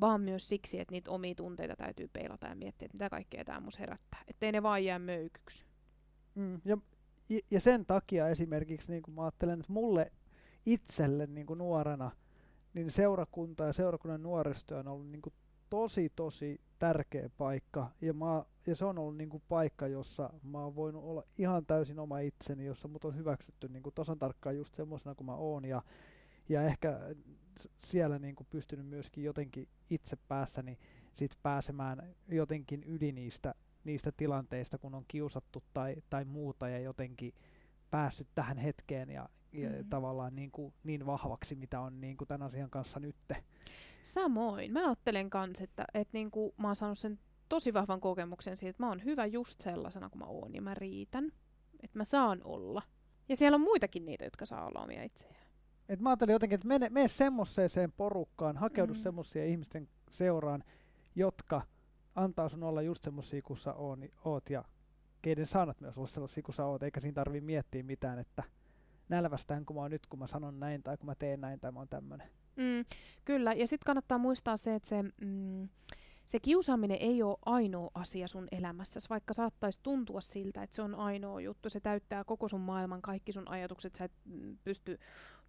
vaan 0.00 0.20
myös 0.20 0.48
siksi, 0.48 0.80
että 0.80 0.92
niitä 0.92 1.10
omia 1.10 1.34
tunteita 1.34 1.76
täytyy 1.76 2.08
peilata 2.08 2.46
ja 2.46 2.54
miettiä, 2.54 2.86
että 2.86 2.94
mitä 2.94 3.10
kaikkea 3.10 3.44
tämä 3.44 3.60
mus 3.60 3.78
herättää. 3.78 4.22
Että 4.28 4.46
ei 4.46 4.52
ne 4.52 4.62
vaan 4.62 4.84
jää 4.84 4.98
möykyksi. 4.98 5.64
Mm, 6.34 6.60
ja, 6.64 6.78
ja 7.50 7.60
sen 7.60 7.86
takia 7.86 8.28
esimerkiksi 8.28 8.90
niin 8.90 9.02
mä 9.10 9.22
ajattelen, 9.22 9.60
että 9.60 9.72
mulle 9.72 10.12
itselle 10.66 11.26
niin 11.26 11.46
kuin 11.46 11.58
nuorena, 11.58 12.10
niin 12.74 12.90
seurakunta 12.90 13.64
ja 13.64 13.72
seurakunnan 13.72 14.22
nuoristo 14.22 14.78
on 14.78 14.88
ollut 14.88 15.08
niin 15.08 15.22
kuin 15.22 15.34
tosi 15.70 16.12
tosi 16.16 16.60
tärkeä 16.78 17.30
paikka 17.38 17.90
ja, 18.00 18.12
mä, 18.12 18.44
ja 18.66 18.74
se 18.74 18.84
on 18.84 18.98
ollut 18.98 19.16
niin 19.16 19.30
kuin 19.30 19.42
paikka, 19.48 19.86
jossa 19.86 20.30
mä 20.42 20.64
oon 20.64 20.76
voinut 20.76 21.04
olla 21.04 21.22
ihan 21.38 21.66
täysin 21.66 21.98
oma 21.98 22.18
itseni, 22.18 22.64
jossa 22.64 22.88
mut 22.88 23.04
on 23.04 23.16
hyväksytty 23.16 23.68
niin 23.68 23.82
kuin 23.82 23.94
tasan 23.94 24.18
tarkkaan 24.18 24.56
just 24.56 24.74
semmoisena 24.74 25.14
kuin 25.14 25.26
mä 25.26 25.34
oon 25.34 25.64
ja, 25.64 25.82
ja 26.48 26.62
ehkä 26.62 27.00
siellä 27.78 28.18
niin 28.18 28.36
kuin 28.36 28.46
pystynyt 28.50 28.86
myöskin 28.86 29.24
jotenkin 29.24 29.68
itse 29.90 30.16
päässäni 30.28 30.78
sit 31.18 31.38
pääsemään 31.42 32.14
jotenkin 32.28 32.84
yli 32.84 33.12
niistä, 33.12 33.54
niistä 33.84 34.12
tilanteista, 34.12 34.78
kun 34.78 34.94
on 34.94 35.04
kiusattu 35.08 35.62
tai, 35.74 35.96
tai 36.10 36.24
muuta 36.24 36.68
ja 36.68 36.78
jotenkin 36.78 37.34
päässyt 37.90 38.28
tähän 38.34 38.58
hetkeen 38.58 39.10
ja, 39.10 39.28
ja 39.52 39.68
mm-hmm. 39.68 39.88
tavallaan 39.90 40.36
niin, 40.36 40.50
kuin, 40.50 40.74
niin 40.84 41.06
vahvaksi, 41.06 41.54
mitä 41.54 41.80
on 41.80 42.00
niin 42.00 42.16
kuin 42.16 42.28
tämän 42.28 42.46
asian 42.46 42.70
kanssa 42.70 43.00
nytte. 43.00 43.44
Samoin. 44.02 44.72
Mä 44.72 44.86
ajattelen 44.86 45.30
kans, 45.30 45.60
että, 45.60 45.84
että 45.94 46.18
niin 46.18 46.30
kuin 46.30 46.52
mä 46.56 46.68
oon 46.68 46.76
saanut 46.76 46.98
sen 46.98 47.18
tosi 47.48 47.74
vahvan 47.74 48.00
kokemuksen 48.00 48.56
siitä, 48.56 48.70
että 48.70 48.82
mä 48.82 48.88
oon 48.88 49.04
hyvä 49.04 49.26
just 49.26 49.60
sellaisena 49.60 50.10
kuin 50.10 50.18
mä 50.18 50.26
oon 50.26 50.54
ja 50.54 50.62
mä 50.62 50.74
riitän. 50.74 51.32
Että 51.82 51.98
mä 51.98 52.04
saan 52.04 52.40
olla. 52.44 52.82
Ja 53.28 53.36
siellä 53.36 53.54
on 53.54 53.60
muitakin 53.60 54.04
niitä, 54.04 54.24
jotka 54.24 54.46
saa 54.46 54.66
olla 54.66 54.80
omia 54.80 55.02
itseään. 55.02 55.48
Et 55.88 56.00
mä 56.00 56.10
ajattelin 56.10 56.32
jotenkin, 56.32 56.54
että 56.54 56.68
mene, 56.68 56.88
mene 56.88 57.08
semmoiseen 57.08 57.92
porukkaan, 57.92 58.56
hakeudu 58.56 58.94
mm. 58.94 59.00
semmoisia 59.00 59.44
ihmisten 59.44 59.88
seuraan, 60.10 60.64
jotka 61.14 61.62
antaa 62.14 62.48
sun 62.48 62.62
olla 62.62 62.82
just 62.82 63.02
semmoisia 63.02 63.42
kuin 63.42 63.56
sä 63.56 63.74
oot 64.24 64.50
ja 64.50 64.64
keiden 65.22 65.46
saanat 65.46 65.80
myös 65.80 65.96
olla 65.96 66.06
sellaisia 66.06 66.42
kuin 66.42 66.54
sä 66.54 66.66
oot, 66.66 66.82
eikä 66.82 67.00
siinä 67.00 67.14
tarvii 67.14 67.40
miettiä 67.40 67.82
mitään, 67.82 68.18
että 68.18 68.42
nälvästään 69.08 69.64
kun 69.64 69.76
mä 69.76 69.82
oon 69.82 69.90
nyt, 69.90 70.06
kun 70.06 70.18
mä 70.18 70.26
sanon 70.26 70.60
näin 70.60 70.82
tai 70.82 70.96
kun 70.96 71.06
mä 71.06 71.14
teen 71.14 71.40
näin 71.40 71.60
tai 71.60 71.72
mä 71.72 71.78
oon 71.78 71.88
tämmönen. 71.88 72.30
Mm, 72.58 72.84
kyllä, 73.24 73.52
ja 73.52 73.66
sitten 73.66 73.86
kannattaa 73.86 74.18
muistaa 74.18 74.56
se, 74.56 74.74
että 74.74 74.88
se, 74.88 75.02
mm, 75.02 75.68
se 76.26 76.40
kiusaaminen 76.40 76.98
ei 77.00 77.22
ole 77.22 77.38
ainoa 77.46 77.90
asia 77.94 78.28
sun 78.28 78.48
elämässä, 78.52 79.00
vaikka 79.10 79.34
saattaisi 79.34 79.80
tuntua 79.82 80.20
siltä, 80.20 80.62
että 80.62 80.76
se 80.76 80.82
on 80.82 80.94
ainoa 80.94 81.40
juttu. 81.40 81.70
Se 81.70 81.80
täyttää 81.80 82.24
koko 82.24 82.48
sun 82.48 82.60
maailman, 82.60 83.02
kaikki 83.02 83.32
sun 83.32 83.48
ajatukset, 83.48 83.94
sä 83.94 84.04
et 84.04 84.12
mm, 84.24 84.58
pysty 84.64 84.98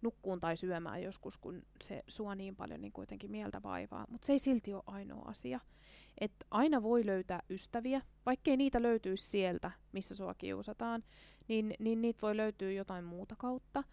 nukkuun 0.02 0.40
tai 0.40 0.56
syömään 0.56 1.02
joskus, 1.02 1.38
kun 1.38 1.62
se 1.84 2.02
sua 2.08 2.34
niin 2.34 2.56
paljon 2.56 2.80
niin 2.80 2.92
kuitenkin 2.92 3.30
mieltä 3.30 3.62
vaivaa. 3.62 4.06
Mutta 4.08 4.26
se 4.26 4.32
ei 4.32 4.38
silti 4.38 4.74
ole 4.74 4.82
ainoa 4.86 5.28
asia. 5.28 5.60
Et 6.20 6.32
aina 6.50 6.82
voi 6.82 7.06
löytää 7.06 7.42
ystäviä, 7.50 8.02
vaikkei 8.26 8.56
niitä 8.56 8.82
löytyisi 8.82 9.30
sieltä, 9.30 9.70
missä 9.92 10.16
sua 10.16 10.34
kiusataan, 10.34 11.04
niin, 11.48 11.74
niin 11.78 12.02
niitä 12.02 12.20
voi 12.22 12.36
löytyä 12.36 12.70
jotain 12.72 13.04
muuta 13.04 13.36
kautta. 13.38 13.84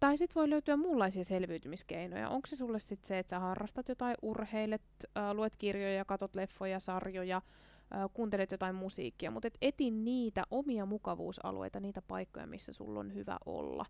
Tai 0.00 0.16
sitten 0.18 0.34
voi 0.34 0.50
löytyä 0.50 0.76
muunlaisia 0.76 1.24
selviytymiskeinoja. 1.24 2.28
Onko 2.28 2.46
se 2.46 2.56
sulle 2.56 2.80
sitten 2.80 3.08
se, 3.08 3.18
että 3.18 3.30
sä 3.30 3.38
harrastat 3.38 3.88
jotain, 3.88 4.16
urheilet, 4.22 4.82
äh, 5.16 5.34
luet 5.34 5.56
kirjoja, 5.56 6.04
katot 6.04 6.34
leffoja, 6.34 6.80
sarjoja, 6.80 7.36
äh, 7.36 8.10
kuuntelet 8.14 8.50
jotain 8.50 8.74
musiikkia, 8.74 9.30
mutta 9.30 9.48
et 9.48 9.58
etin 9.62 10.04
niitä 10.04 10.42
omia 10.50 10.86
mukavuusalueita, 10.86 11.80
niitä 11.80 12.02
paikkoja, 12.02 12.46
missä 12.46 12.72
sulla 12.72 13.00
on 13.00 13.14
hyvä 13.14 13.38
olla. 13.46 13.86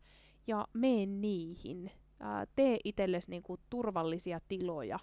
Ja 0.46 0.68
mene 0.72 1.06
niihin. 1.06 1.90
Äh, 2.22 2.48
tee 2.56 2.76
itsellesi 2.84 3.30
niinku 3.30 3.58
turvallisia 3.70 4.40
tiloja 4.48 4.98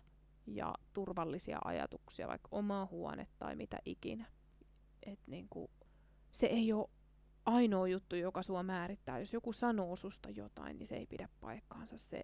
ja 0.47 0.75
turvallisia 0.93 1.59
ajatuksia, 1.65 2.27
vaikka 2.27 2.47
oma 2.51 2.87
huone 2.91 3.27
tai 3.39 3.55
mitä 3.55 3.77
ikinä. 3.85 4.25
Et 5.03 5.19
niinku, 5.27 5.69
se 6.31 6.45
ei 6.45 6.73
ole 6.73 6.89
ainoa 7.45 7.87
juttu, 7.87 8.15
joka 8.15 8.43
sua 8.43 8.63
määrittää. 8.63 9.19
Jos 9.19 9.33
joku 9.33 9.53
sanoo 9.53 9.95
susta 9.95 10.29
jotain, 10.29 10.77
niin 10.77 10.87
se 10.87 10.95
ei 10.95 11.05
pidä 11.05 11.29
paikkaansa. 11.41 11.97
Se, 11.97 12.23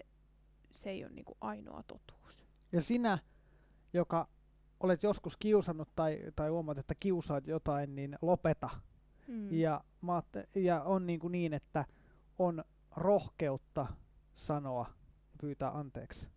se 0.73 0.89
ei 0.89 1.03
ole 1.03 1.13
niinku 1.13 1.37
ainoa 1.41 1.83
totuus. 1.83 2.45
Ja 2.71 2.81
sinä, 2.81 3.17
joka 3.93 4.27
olet 4.79 5.03
joskus 5.03 5.37
kiusannut 5.37 5.89
tai, 5.95 6.19
tai 6.35 6.49
huomaat, 6.49 6.77
että 6.77 6.95
kiusaat 6.99 7.47
jotain, 7.47 7.95
niin 7.95 8.17
lopeta. 8.21 8.69
Mm. 9.27 9.53
Ja, 9.53 9.83
ja 10.55 10.83
on 10.83 11.07
niin, 11.07 11.19
kuin 11.19 11.31
niin, 11.31 11.53
että 11.53 11.85
on 12.39 12.63
rohkeutta 12.95 13.87
sanoa 14.35 14.85
ja 15.31 15.37
pyytää 15.41 15.77
anteeksi. 15.77 16.27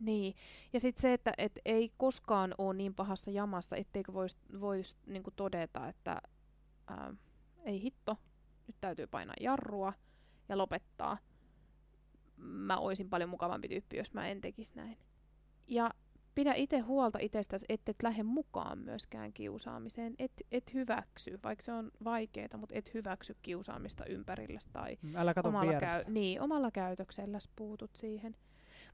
Niin, 0.00 0.34
ja 0.72 0.80
sitten 0.80 1.02
se, 1.02 1.12
että 1.12 1.32
et 1.38 1.52
ei 1.64 1.92
koskaan 1.96 2.54
ole 2.58 2.74
niin 2.74 2.94
pahassa 2.94 3.30
jamassa, 3.30 3.76
etteikö 3.76 4.12
voisi 4.12 4.36
vois, 4.60 4.98
niinku 5.06 5.30
todeta, 5.30 5.88
että 5.88 6.22
ää, 6.86 7.14
ei 7.64 7.82
hitto, 7.82 8.16
nyt 8.66 8.76
täytyy 8.80 9.06
painaa 9.06 9.34
jarrua 9.40 9.92
ja 10.48 10.58
lopettaa. 10.58 11.18
Mä 12.36 12.76
oisin 12.76 13.10
paljon 13.10 13.30
mukavampi 13.30 13.68
tyyppi, 13.68 13.96
jos 13.96 14.12
mä 14.12 14.28
en 14.28 14.40
tekisi 14.40 14.76
näin. 14.76 14.98
Ja 15.66 15.90
pidä 16.34 16.54
itse 16.54 16.78
huolta 16.78 17.18
itsestäsi, 17.22 17.66
et 17.68 18.02
lähde 18.02 18.22
mukaan 18.22 18.78
myöskään 18.78 19.32
kiusaamiseen. 19.32 20.14
Et, 20.18 20.32
et 20.52 20.74
hyväksy, 20.74 21.38
vaikka 21.44 21.64
se 21.64 21.72
on 21.72 21.90
vaikeaa, 22.04 22.56
mutta 22.56 22.74
et 22.74 22.94
hyväksy 22.94 23.36
kiusaamista 23.42 24.04
ympärillä 24.04 24.60
tai 24.72 24.98
mm, 25.02 25.16
Älä 25.16 25.34
omalla, 25.44 25.72
käy- 25.72 26.04
niin, 26.08 26.40
omalla 26.40 26.70
käytöksellä 26.70 27.38
puutut 27.56 27.90
siihen. 27.96 28.36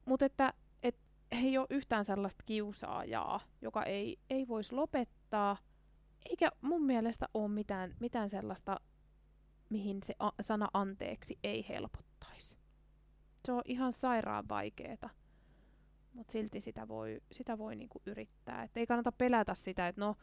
Mutta 0.04 0.24
että 0.24 0.52
et, 0.82 0.96
ei 1.30 1.58
ole 1.58 1.66
yhtään 1.70 2.04
sellaista 2.04 2.44
kiusaajaa, 2.46 3.40
joka 3.62 3.82
ei, 3.82 4.18
ei 4.30 4.48
voisi 4.48 4.74
lopettaa– 4.74 5.56
eikä 6.30 6.50
mun 6.60 6.82
mielestä 6.82 7.28
ole 7.34 7.48
mitään, 7.48 7.94
mitään 8.00 8.30
sellaista, 8.30 8.80
mihin 9.68 10.02
se 10.04 10.14
a- 10.18 10.32
sana 10.40 10.68
anteeksi 10.72 11.38
ei 11.44 11.66
helpottaisi. 11.68 12.56
Se 13.44 13.52
on 13.52 13.62
ihan 13.64 13.92
sairaan 13.92 14.48
vaikeeta, 14.48 15.10
mutta 16.12 16.32
silti 16.32 16.60
sitä 16.60 16.88
voi, 16.88 17.20
sitä 17.32 17.58
voi 17.58 17.76
niinku 17.76 18.02
yrittää. 18.06 18.62
Et 18.62 18.76
ei 18.76 18.86
kannata 18.86 19.12
pelätä 19.12 19.54
sitä, 19.54 19.88
että 19.88 20.00
no 20.00 20.14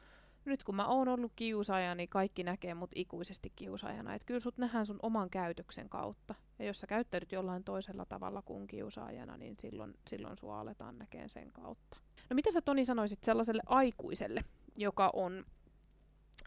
nyt 0.46 0.64
kun 0.64 0.76
mä 0.76 0.88
oon 0.88 1.08
ollut 1.08 1.32
kiusaaja, 1.36 1.96
niin 1.96 2.10
kaikki 2.10 2.44
näkee 2.44 2.74
mut 2.74 2.92
ikuisesti 2.96 3.52
kiusaajana. 3.56 4.14
Että 4.14 4.26
kyllä 4.26 4.40
sut 4.40 4.58
nähdään 4.58 4.86
sun 4.86 5.00
oman 5.02 5.30
käytöksen 5.30 5.90
kautta. 5.90 6.36
Ja 6.60 6.66
jos 6.66 6.80
sä 6.80 6.88
käyttäydyt 6.88 7.32
jollain 7.32 7.64
toisella 7.64 8.06
tavalla 8.06 8.42
kuin 8.42 8.68
kiusaajana, 8.68 9.38
niin 9.38 9.56
silloin, 9.60 9.94
silloin 10.08 10.38
sua 10.38 10.60
aletaan 10.60 10.98
näkemään 10.98 11.30
sen 11.30 11.52
kautta. 11.52 11.98
No 12.30 12.34
mitä 12.34 12.52
sä 12.52 12.62
Toni 12.62 12.86
sanoisit 12.86 13.24
sellaiselle 13.24 13.62
aikuiselle, 13.66 14.44
joka 14.78 15.10
on 15.14 15.46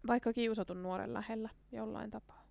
vaikka 0.07 0.33
kiusatun 0.33 0.83
nuoren 0.83 1.15
lähellä 1.15 1.51
jollain 1.73 2.11
tapaa. 2.11 2.45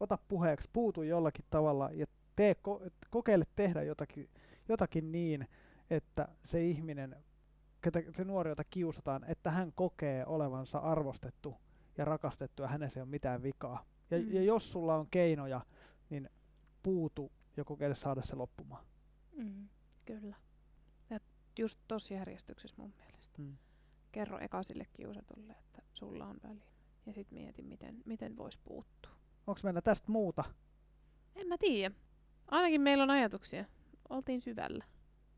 Ota 0.00 0.18
puheeksi, 0.28 0.68
puutu 0.72 1.02
jollakin 1.02 1.44
tavalla 1.50 1.90
ja 1.92 2.06
tee, 2.36 2.56
ko- 2.68 2.90
kokeile 3.10 3.44
tehdä 3.56 3.82
jotakin, 3.82 4.30
jotakin 4.68 5.12
niin, 5.12 5.48
että 5.90 6.28
se 6.44 6.64
ihminen, 6.64 7.16
ketä, 7.80 8.02
se 8.12 8.24
nuori, 8.24 8.50
jota 8.50 8.64
kiusataan, 8.64 9.24
että 9.24 9.50
hän 9.50 9.72
kokee 9.72 10.26
olevansa 10.26 10.78
arvostettu 10.78 11.56
ja 11.98 12.04
rakastettu 12.04 12.62
ja 12.62 12.68
hänessä 12.68 13.00
ei 13.00 13.02
ole 13.02 13.10
mitään 13.10 13.42
vikaa. 13.42 13.84
Ja, 14.10 14.18
mm. 14.18 14.32
ja 14.32 14.42
jos 14.42 14.72
sulla 14.72 14.94
on 14.94 15.06
keinoja, 15.10 15.60
niin 16.10 16.30
puutu 16.82 17.32
ja 17.56 17.64
kokeile 17.64 17.94
saada 17.94 18.22
se 18.22 18.36
loppumaan. 18.36 18.84
Mm, 19.36 19.68
kyllä. 20.04 20.36
Ja 21.10 21.20
just 21.58 21.78
tossa 21.88 22.14
järjestyksessä 22.14 22.76
mun 22.78 22.94
mielestä. 22.98 23.42
Mm. 23.42 23.56
Kerro 24.12 24.38
eka 24.38 24.62
sille 24.62 24.86
kiusatulle, 24.92 25.52
että 25.52 25.82
sulla 25.92 26.26
on 26.26 26.36
väliä. 26.42 26.72
Ja 27.06 27.12
sitten 27.12 27.38
mietin, 27.38 27.64
miten, 27.64 28.02
miten 28.04 28.36
voisi 28.36 28.58
puuttua. 28.64 29.12
Onko 29.46 29.60
meillä 29.64 29.82
tästä 29.82 30.12
muuta? 30.12 30.44
En 31.36 31.48
mä 31.48 31.56
tiedä. 31.58 31.94
Ainakin 32.48 32.80
meillä 32.80 33.02
on 33.02 33.10
ajatuksia. 33.10 33.64
Oltiin 34.08 34.40
syvällä. 34.40 34.84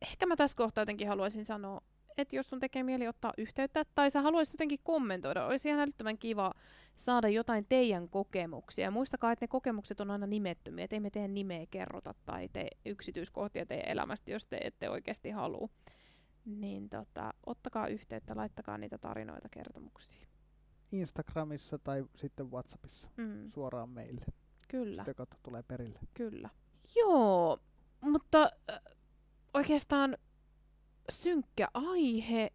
Ehkä 0.02 0.26
mä 0.26 0.36
tässä 0.36 0.56
kohtaa 0.56 0.82
jotenkin 0.82 1.08
haluaisin 1.08 1.44
sanoa, 1.44 1.80
että 2.18 2.36
jos 2.36 2.48
sun 2.48 2.60
tekee 2.60 2.82
mieli 2.82 3.08
ottaa 3.08 3.32
yhteyttä, 3.38 3.84
tai 3.94 4.10
sä 4.10 4.22
haluaisit 4.22 4.54
jotenkin 4.54 4.80
kommentoida, 4.82 5.46
olisi 5.46 5.68
ihan 5.68 5.80
älyttömän 5.80 6.18
kiva 6.18 6.54
saada 6.96 7.28
jotain 7.28 7.66
teidän 7.68 8.08
kokemuksia. 8.08 8.90
Muistakaa, 8.90 9.32
että 9.32 9.42
ne 9.42 9.48
kokemukset 9.48 10.00
on 10.00 10.10
aina 10.10 10.26
nimettömiä, 10.26 10.84
että 10.84 10.96
ei 10.96 11.00
me 11.00 11.10
teidän 11.10 11.34
nimeä 11.34 11.66
kerrota 11.70 12.14
tai 12.26 12.48
tee 12.52 12.68
yksityiskohtia 12.84 13.66
teidän 13.66 13.88
elämästä, 13.88 14.30
jos 14.30 14.46
te 14.46 14.58
ette 14.64 14.90
oikeasti 14.90 15.30
halua. 15.30 15.68
Niin 16.44 16.88
tota, 16.88 17.34
ottakaa 17.46 17.86
yhteyttä, 17.86 18.36
laittakaa 18.36 18.78
niitä 18.78 18.98
tarinoita, 18.98 19.48
kertomuksia. 19.48 20.26
Instagramissa 20.92 21.78
tai 21.78 22.04
sitten 22.16 22.50
Whatsappissa 22.50 23.08
Mm, 23.16 23.48
suoraan 23.48 23.88
meille. 23.88 24.24
kyllä. 24.68 25.02
Sitä 25.02 25.14
kautta 25.14 25.36
tulee 25.42 25.62
perille. 25.62 25.98
Kyllä. 26.14 26.50
Joo, 26.96 27.58
mutta 28.00 28.50
äh, 28.72 28.80
oikeastaan 29.54 30.16
synkkä 31.10 31.68
aihe 31.74 32.52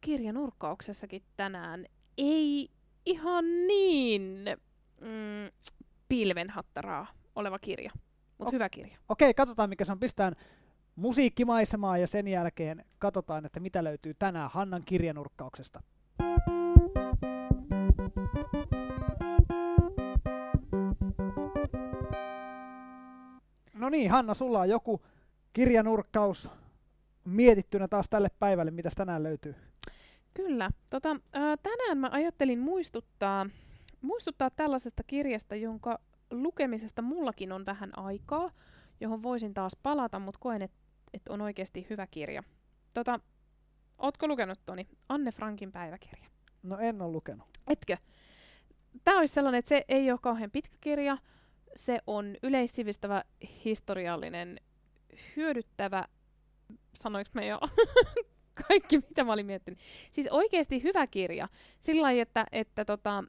kirjanurkkauksessakin 0.00 1.22
tänään 1.36 1.86
ei 2.18 2.70
ihan 3.06 3.44
niin 3.66 4.44
mm, 5.00 5.70
pilvenhattaraa 6.08 7.06
oleva 7.36 7.58
kirja, 7.58 7.90
mutta 8.38 8.48
Ok. 8.48 8.52
hyvä 8.52 8.68
kirja. 8.68 8.98
Okei, 9.08 9.34
katsotaan 9.34 9.68
mikä 9.68 9.84
se 9.84 9.92
on. 9.92 10.00
Pistään 10.00 10.34
musiikkimaisemaa 11.00 11.98
ja 11.98 12.06
sen 12.06 12.28
jälkeen 12.28 12.84
katsotaan, 12.98 13.46
että 13.46 13.60
mitä 13.60 13.84
löytyy 13.84 14.14
tänään 14.14 14.50
Hannan 14.50 14.82
kirjanurkkauksesta. 14.84 15.82
No 23.74 23.88
niin, 23.88 24.10
Hanna, 24.10 24.34
sulla 24.34 24.60
on 24.60 24.68
joku 24.68 25.00
kirjanurkkaus 25.52 26.50
mietittynä 27.24 27.88
taas 27.88 28.08
tälle 28.08 28.28
päivälle. 28.38 28.70
Mitäs 28.70 28.94
tänään 28.94 29.22
löytyy? 29.22 29.54
Kyllä. 30.34 30.70
Tota, 30.90 31.16
ää, 31.32 31.56
tänään 31.56 31.98
mä 31.98 32.08
ajattelin 32.12 32.58
muistuttaa, 32.58 33.46
muistuttaa 34.02 34.50
tällaisesta 34.50 35.02
kirjasta, 35.06 35.54
jonka 35.54 35.98
lukemisesta 36.30 37.02
mullakin 37.02 37.52
on 37.52 37.66
vähän 37.66 37.98
aikaa, 37.98 38.50
johon 39.00 39.22
voisin 39.22 39.54
taas 39.54 39.76
palata, 39.82 40.18
mutta 40.18 40.40
koen, 40.40 40.62
että 40.62 40.79
et 41.14 41.28
on 41.28 41.40
oikeasti 41.40 41.86
hyvä 41.90 42.06
kirja. 42.06 42.42
Tota, 42.94 43.20
ootko 43.98 44.28
lukenut 44.28 44.58
Toni? 44.66 44.88
Anne 45.08 45.32
Frankin 45.32 45.72
päiväkirja. 45.72 46.26
No 46.62 46.78
en 46.78 47.02
ole 47.02 47.12
lukenut. 47.12 47.48
Etkö? 47.66 47.96
Tämä 49.04 49.18
olisi 49.18 49.34
sellainen, 49.34 49.58
että 49.58 49.68
se 49.68 49.84
ei 49.88 50.10
ole 50.10 50.18
kauhean 50.22 50.50
pitkä 50.50 50.76
kirja. 50.80 51.18
Se 51.74 51.98
on 52.06 52.36
yleissivistävä, 52.42 53.24
historiallinen, 53.64 54.60
hyödyttävä, 55.36 56.04
sanoinko 56.94 57.30
mä 57.34 57.44
jo 57.44 57.60
kaikki, 58.68 58.96
mitä 58.96 59.24
mä 59.24 59.32
olin 59.32 59.46
miettinyt. 59.46 59.78
Siis 60.10 60.28
oikeasti 60.28 60.82
hyvä 60.82 61.06
kirja. 61.06 61.48
Sillä 61.78 62.02
lailla, 62.02 62.22
että, 62.22 62.46
että 62.52 62.84
tota, 62.84 63.24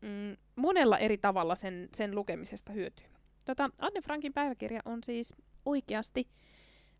mm, 0.00 0.36
monella 0.56 0.98
eri 0.98 1.18
tavalla 1.18 1.54
sen, 1.54 1.88
sen 1.94 2.14
lukemisesta 2.14 2.72
hyötyy. 2.72 3.06
Tota, 3.46 3.70
Anne 3.78 4.00
Frankin 4.00 4.32
päiväkirja 4.32 4.80
on 4.84 5.02
siis 5.04 5.34
oikeasti 5.64 6.28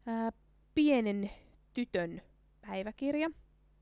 ää, 0.07 0.33
pienen 0.75 1.31
tytön 1.75 2.23
päiväkirja. 2.67 3.31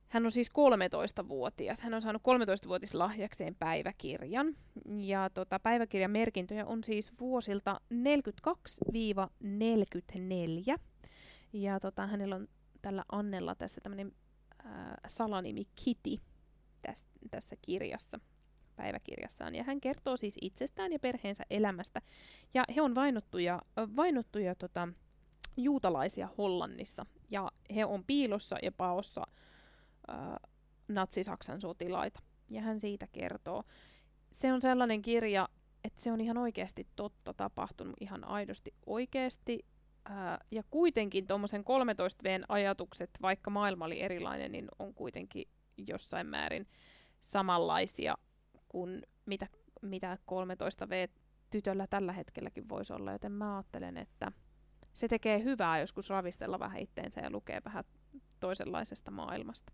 Hän 0.09 0.25
on 0.25 0.33
siis 0.33 0.51
13-vuotias. 0.51 1.81
Hän 1.81 1.95
on 1.95 2.03
saanut 2.03 2.23
13-vuotis 2.23 2.95
lahjakseen 2.95 3.55
päiväkirjan. 3.55 4.57
Ja 4.99 5.31
tota, 5.31 5.59
päiväkirjan 5.59 6.11
merkintöjä 6.11 6.67
on 6.67 6.85
siis 6.85 7.13
vuosilta 7.21 7.81
42-44. 7.95 7.97
Ja 11.53 11.81
tota, 11.81 12.07
hänellä 12.07 12.37
on 12.37 12.49
tällä 12.83 13.05
Annella 13.13 13.55
tässä 13.55 13.81
tämmöinen 13.81 14.13
salanimi 15.07 15.65
Kitty 15.85 16.17
täs, 16.83 17.07
tässä 17.31 17.57
kirjassa 17.63 18.21
päiväkirjassaan. 18.77 19.55
Ja 19.55 19.65
hän 19.65 19.81
kertoo 19.81 20.17
siis 20.17 20.37
itsestään 20.41 20.93
ja 20.93 20.99
perheensä 20.99 21.45
elämästä. 21.51 22.03
Ja 22.55 22.65
he 22.77 22.83
on 22.83 22.95
vainottuja, 22.95 23.63
vainottuja 23.97 24.55
tota, 24.55 24.89
juutalaisia 25.57 26.29
Hollannissa. 26.39 27.07
Ja 27.31 27.53
he 27.75 27.85
on 27.85 28.05
piilossa 28.05 28.57
ja 28.63 28.73
paossa 28.73 29.27
äh, 30.11 30.51
natsi-Saksan 30.89 31.61
sotilaita. 31.61 32.21
Ja 32.51 32.61
hän 32.61 32.81
siitä 32.81 33.07
kertoo. 33.13 33.65
Se 34.33 34.53
on 34.53 34.61
sellainen 34.61 35.03
kirja, 35.03 35.49
että 35.85 36.03
se 36.03 36.13
on 36.13 36.21
ihan 36.21 36.39
oikeasti 36.39 36.87
totta 36.97 37.35
tapahtunut, 37.35 37.97
ihan 38.01 38.25
aidosti 38.25 38.75
oikeasti. 38.87 39.67
Ää, 40.05 40.39
ja 40.51 40.63
kuitenkin 40.71 41.27
tuommoisen 41.27 41.65
13 41.65 42.25
Vn 42.25 42.45
ajatukset, 42.49 43.11
vaikka 43.23 43.51
maailma 43.51 43.85
oli 43.85 44.01
erilainen, 44.01 44.53
niin 44.53 44.69
on 44.79 44.95
kuitenkin 44.95 45.49
jossain 45.77 46.27
määrin 46.27 46.67
samanlaisia 47.21 48.19
kuin 48.69 49.03
mitä, 49.27 49.47
mitä 49.83 50.19
13 50.27 50.89
V 50.89 51.09
tytöllä 51.51 51.87
tällä 51.87 52.13
hetkelläkin 52.13 52.69
voisi 52.69 52.93
olla. 52.93 53.13
Joten 53.13 53.33
mä 53.33 53.57
ajattelen, 53.57 53.97
että 53.97 54.33
se 54.93 55.09
tekee 55.09 55.43
hyvää 55.45 55.81
joskus 55.81 56.11
ravistella 56.11 56.59
vähän 56.59 56.81
itteensä 56.81 57.21
ja 57.21 57.31
lukee 57.31 57.63
vähän 57.65 57.85
toisenlaisesta 58.41 59.11
maailmasta. 59.11 59.73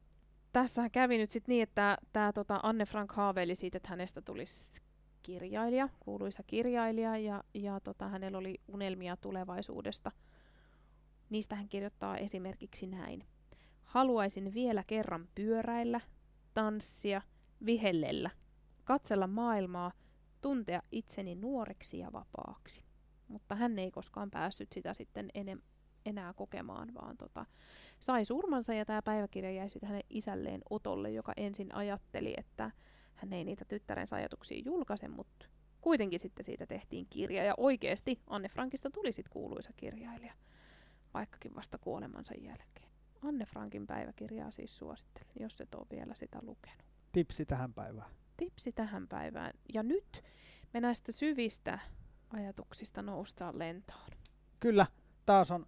Tässä 0.53 0.91
kävi 0.91 1.19
nyt 1.19 1.31
sitten 1.31 1.53
niin, 1.53 1.63
että 1.63 1.99
tämä 2.13 2.33
tota 2.33 2.61
Anne 2.63 2.87
Frank 2.87 3.13
haaveili 3.13 3.55
siitä, 3.55 3.77
että 3.77 3.89
hänestä 3.89 4.23
tulisi 4.23 4.83
kirjailija, 5.23 5.89
kuuluisa 6.01 6.43
kirjailija, 6.47 7.19
ja, 7.19 7.45
ja 7.55 7.81
tota, 7.81 8.09
hänellä 8.09 8.39
oli 8.39 8.61
unelmia 8.69 9.17
tulevaisuudesta. 9.17 10.13
Niistä 11.31 11.57
hän 11.57 11.69
kirjoittaa 11.69 12.17
esimerkiksi 12.17 12.87
näin. 12.87 13.25
Haluaisin 13.85 14.55
vielä 14.55 14.85
kerran 14.87 15.29
pyöräillä, 15.35 16.01
tanssia, 16.55 17.23
vihellellä, 17.67 18.31
katsella 18.85 19.27
maailmaa, 19.27 19.93
tuntea 20.41 20.83
itseni 20.93 21.35
nuoreksi 21.35 21.99
ja 21.99 22.13
vapaaksi. 22.13 22.85
Mutta 23.29 23.55
hän 23.55 23.79
ei 23.79 23.91
koskaan 23.91 24.31
päässyt 24.31 24.73
sitä 24.73 24.95
sitten 24.95 25.29
enem- 25.35 25.63
enää 26.07 26.33
kokemaan, 26.33 26.95
vaan 26.95 27.17
tota, 27.17 27.47
sai 28.01 28.25
surmansa 28.25 28.75
ja 28.75 28.85
tämä 28.85 29.03
päiväkirja 29.03 29.51
jäi 29.51 29.71
sitten 29.71 29.89
hänen 29.89 30.05
isälleen 30.11 30.61
Otolle, 30.71 31.11
joka 31.11 31.33
ensin 31.37 31.75
ajatteli, 31.75 32.35
että 32.37 32.71
hän 33.15 33.33
ei 33.33 33.45
niitä 33.45 33.65
tyttärensä 33.65 34.17
ajatuksia 34.17 34.63
julkaise, 34.65 35.09
mutta 35.09 35.47
kuitenkin 35.81 36.21
sitten 36.21 36.45
siitä 36.45 36.67
tehtiin 36.67 37.07
kirja. 37.11 37.45
Ja 37.45 37.55
oikeasti 37.57 38.21
Anne 38.27 38.49
Frankista 38.49 38.91
tuli 38.91 39.13
sitten 39.13 39.33
kuuluisa 39.33 39.73
kirjailija, 39.77 40.35
vaikkakin 41.15 41.55
vasta 41.55 41.79
kuolemansa 41.79 42.35
jälkeen. 42.35 42.91
Anne 43.23 43.45
Frankin 43.47 43.87
päiväkirjaa 43.87 44.51
siis 44.51 44.79
suosittelen, 44.79 45.33
jos 45.41 45.61
et 45.61 45.75
ole 45.75 45.87
vielä 45.91 46.15
sitä 46.15 46.39
lukenut. 46.43 46.87
Tipsi 47.13 47.47
tähän 47.47 47.75
päivään. 47.75 48.11
Tipsi 48.37 48.73
tähän 48.73 49.09
päivään. 49.09 49.53
Ja 49.75 49.83
nyt 49.83 50.23
me 50.75 50.81
näistä 50.81 51.13
syvistä 51.13 51.79
ajatuksista 52.31 53.03
noustaan 53.03 53.59
lentoon. 53.59 54.11
Kyllä, 54.61 54.87
taas 55.27 55.51
on 55.51 55.67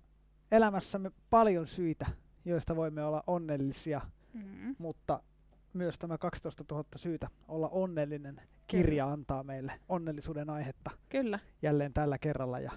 elämässämme 0.52 1.10
paljon 1.30 1.66
syitä, 1.66 2.06
joista 2.44 2.76
voimme 2.76 3.04
olla 3.04 3.22
onnellisia, 3.26 4.00
Mm. 4.34 4.74
mutta 4.78 5.22
myös 5.72 5.98
tämä 5.98 6.18
12 6.18 6.64
000 6.70 6.84
syytä 6.96 7.28
olla 7.48 7.68
onnellinen 7.68 8.40
kirja 8.66 9.04
Kyllä. 9.04 9.12
antaa 9.12 9.42
meille 9.42 9.72
onnellisuuden 9.88 10.50
aihetta 10.50 10.90
Kyllä. 11.08 11.38
jälleen 11.62 11.92
tällä 11.92 12.18
kerralla 12.18 12.60
ja 12.60 12.72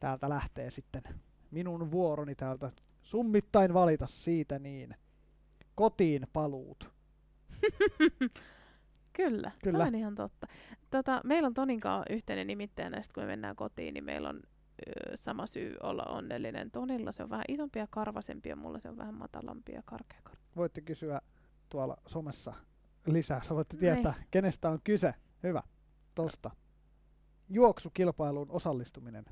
täältä 0.00 0.28
lähtee 0.28 0.70
sitten 0.70 1.02
minun 1.50 1.90
vuoroni 1.90 2.34
täältä 2.34 2.70
summittain 3.02 3.74
valita 3.74 4.06
siitä 4.06 4.58
niin. 4.58 4.94
Kotiin 5.74 6.26
paluut. 6.32 6.90
Kyllä, 9.16 9.50
Kyllä. 9.62 9.78
Tämä 9.78 9.88
on 9.88 9.94
ihan 9.94 10.14
totta. 10.14 10.46
Tota, 10.90 11.20
meillä 11.24 11.46
on 11.46 11.54
Toninkaan 11.54 12.04
yhteinen 12.10 12.46
nimittäjä 12.46 12.90
näistä, 12.90 13.14
kun 13.14 13.22
me 13.22 13.26
mennään 13.26 13.56
kotiin, 13.56 13.94
niin 13.94 14.04
meillä 14.04 14.28
on 14.28 14.36
ö, 14.36 15.16
sama 15.16 15.46
syy 15.46 15.74
olla 15.82 16.02
onnellinen. 16.02 16.70
Tonilla 16.70 17.12
se 17.12 17.22
on 17.22 17.30
vähän 17.30 17.44
isompi 17.48 17.78
ja 17.78 17.86
karvasempi 17.90 18.48
ja 18.48 18.56
mulla 18.56 18.78
se 18.78 18.88
on 18.88 18.96
vähän 18.96 19.14
matalampi 19.14 19.72
ja 19.72 19.82
karkea 19.84 20.20
karva. 20.22 20.40
Voitte 20.56 20.80
kysyä 20.80 21.20
tuolla 21.68 21.96
somessa 22.06 22.54
lisää. 23.06 23.42
Sä 23.42 23.54
voitte 23.54 23.76
tietää, 23.76 24.14
kenestä 24.30 24.70
on 24.70 24.78
kyse. 24.84 25.14
Hyvä. 25.42 25.62
Tosta. 26.14 26.50
Juoksukilpailuun 27.48 28.50
osallistuminen. 28.50 29.24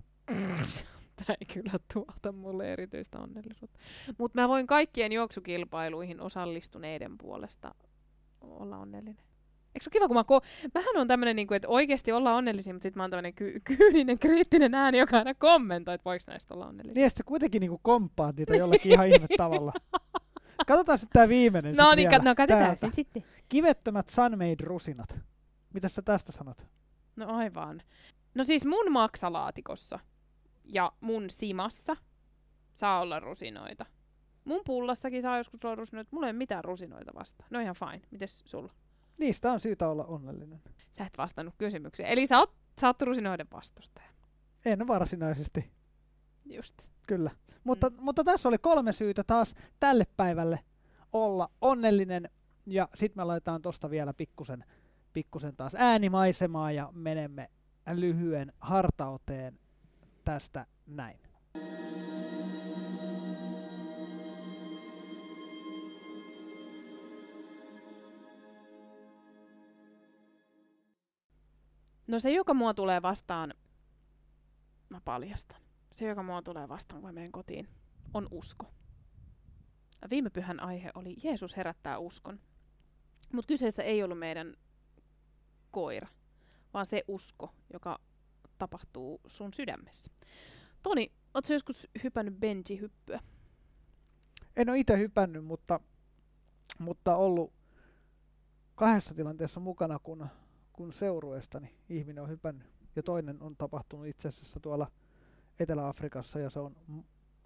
Tämä 1.16 1.36
ei 1.40 1.46
kyllä 1.54 1.78
tuota 1.92 2.32
mulle 2.32 2.72
erityistä 2.72 3.18
onnellisuutta. 3.18 3.78
Mutta 4.18 4.40
mä 4.40 4.48
voin 4.48 4.66
kaikkien 4.66 5.12
juoksukilpailuihin 5.12 6.20
osallistuneiden 6.20 7.18
puolesta 7.18 7.74
olla 8.40 8.78
onnellinen. 8.78 9.33
Eikö 9.74 9.84
se 9.84 9.90
kiva, 9.90 10.06
kun 10.08 10.16
mä 10.16 10.22
ko- 10.22 10.68
Mähän 10.74 10.96
on 10.96 11.08
tämmönen, 11.08 11.36
niinku, 11.36 11.54
että 11.54 11.68
oikeasti 11.68 12.12
ollaan 12.12 12.36
onnellisia, 12.36 12.72
mutta 12.74 12.82
sitten 12.82 12.98
mä 13.00 13.02
oon 13.04 13.10
tämmönen 13.10 13.34
ky- 13.34 13.60
kyyninen, 13.64 14.18
kriittinen 14.18 14.74
ääni, 14.74 14.98
joka 14.98 15.18
aina 15.18 15.34
kommentoi, 15.34 15.94
että 15.94 16.04
voiko 16.04 16.24
näistä 16.26 16.54
olla 16.54 16.66
onnellisia. 16.66 16.94
Niin, 17.00 17.06
että 17.06 17.16
sä 17.18 17.24
kuitenkin 17.24 17.60
niinku 17.60 17.78
komppaat 17.82 18.36
niitä 18.36 18.56
jollakin 18.56 18.92
ihan 18.92 19.08
ihme 19.08 19.26
tavalla. 19.36 19.72
Katsotaan 20.66 20.98
sitten 20.98 21.20
tää 21.20 21.28
viimeinen 21.28 21.74
no 21.76 21.94
niin, 21.94 22.10
ka- 22.10 22.18
no 22.18 22.34
katsotaan 22.34 22.76
sen 22.76 22.92
sitten. 22.92 23.24
Kivettömät 23.48 24.08
Sunmade 24.08 24.54
rusinat. 24.62 25.18
Mitä 25.74 25.88
sä 25.88 26.02
tästä 26.02 26.32
sanot? 26.32 26.66
No 27.16 27.26
aivan. 27.36 27.82
No 28.34 28.44
siis 28.44 28.64
mun 28.64 28.92
maksalaatikossa 28.92 29.98
ja 30.66 30.92
mun 31.00 31.30
simassa 31.30 31.96
saa 32.74 33.00
olla 33.00 33.20
rusinoita. 33.20 33.86
Mun 34.44 34.60
pullassakin 34.66 35.22
saa 35.22 35.36
joskus 35.38 35.64
olla 35.64 35.74
rusinoita. 35.74 36.08
Mulla 36.12 36.26
ei 36.26 36.30
ole 36.30 36.38
mitään 36.38 36.64
rusinoita 36.64 37.12
vastaan. 37.14 37.48
No 37.50 37.60
ihan 37.60 37.74
fine. 37.74 38.00
Mites 38.10 38.42
sulla? 38.46 38.72
Niistä 39.18 39.52
on 39.52 39.60
syytä 39.60 39.88
olla 39.88 40.04
onnellinen. 40.04 40.62
Sä 40.90 41.06
et 41.06 41.18
vastannut 41.18 41.54
kysymykseen. 41.58 42.08
Eli 42.08 42.26
sä 42.26 42.38
oot, 42.38 42.54
sä 42.80 42.86
oot 42.86 43.02
rusinoiden 43.02 43.46
vastustaja. 43.52 44.06
En 44.66 44.86
varsinaisesti, 44.86 45.70
Just. 46.44 46.74
kyllä. 47.06 47.30
Mutta, 47.64 47.90
mm. 47.90 47.96
mutta 48.00 48.24
tässä 48.24 48.48
oli 48.48 48.58
kolme 48.58 48.92
syytä 48.92 49.24
taas 49.24 49.54
tälle 49.80 50.04
päivälle 50.16 50.60
olla 51.12 51.50
onnellinen. 51.60 52.30
Ja 52.66 52.88
sitten 52.94 53.20
me 53.20 53.24
laitetaan 53.24 53.62
tosta 53.62 53.90
vielä 53.90 54.14
pikkusen, 54.14 54.64
pikkusen 55.12 55.56
taas 55.56 55.74
äänimaisemaa 55.78 56.72
ja 56.72 56.88
menemme 56.92 57.50
lyhyen 57.92 58.52
hartauteen 58.60 59.58
tästä 60.24 60.66
näin. 60.86 61.18
No 72.06 72.18
se, 72.18 72.30
joka 72.30 72.54
mua 72.54 72.74
tulee 72.74 73.02
vastaan, 73.02 73.54
mä 74.88 75.00
paljastan. 75.04 75.60
Se, 75.92 76.08
joka 76.08 76.22
mua 76.22 76.42
tulee 76.42 76.68
vastaan, 76.68 77.00
kun 77.00 77.08
mä 77.08 77.12
menen 77.12 77.32
kotiin, 77.32 77.68
on 78.14 78.28
usko. 78.30 78.66
Viime 80.10 80.30
pyhän 80.30 80.60
aihe 80.60 80.90
oli 80.94 81.16
Jeesus 81.22 81.56
herättää 81.56 81.98
uskon. 81.98 82.40
Mutta 83.32 83.48
kyseessä 83.48 83.82
ei 83.82 84.02
ollut 84.02 84.18
meidän 84.18 84.54
koira, 85.70 86.08
vaan 86.74 86.86
se 86.86 87.04
usko, 87.08 87.54
joka 87.72 87.98
tapahtuu 88.58 89.20
sun 89.26 89.52
sydämessä. 89.52 90.10
Toni, 90.82 91.12
ootko 91.34 91.52
joskus 91.52 91.88
hypännyt 92.04 92.34
benji-hyppyä? 92.34 93.20
En 94.56 94.70
ole 94.70 94.78
itse 94.78 94.98
hypännyt, 94.98 95.44
mutta, 95.44 95.80
mutta 96.78 97.16
ollut 97.16 97.52
kahdessa 98.74 99.14
tilanteessa 99.14 99.60
mukana, 99.60 99.98
kun, 99.98 100.26
kun 100.74 100.92
seurueestani 100.92 101.74
ihminen 101.88 102.22
on 102.22 102.30
hypännyt. 102.30 102.68
Ja 102.96 103.02
toinen 103.02 103.42
on 103.42 103.56
tapahtunut 103.56 104.06
itse 104.06 104.28
asiassa 104.28 104.60
tuolla 104.60 104.90
Etelä-Afrikassa 105.58 106.38
ja 106.38 106.50
se 106.50 106.60
on, 106.60 106.76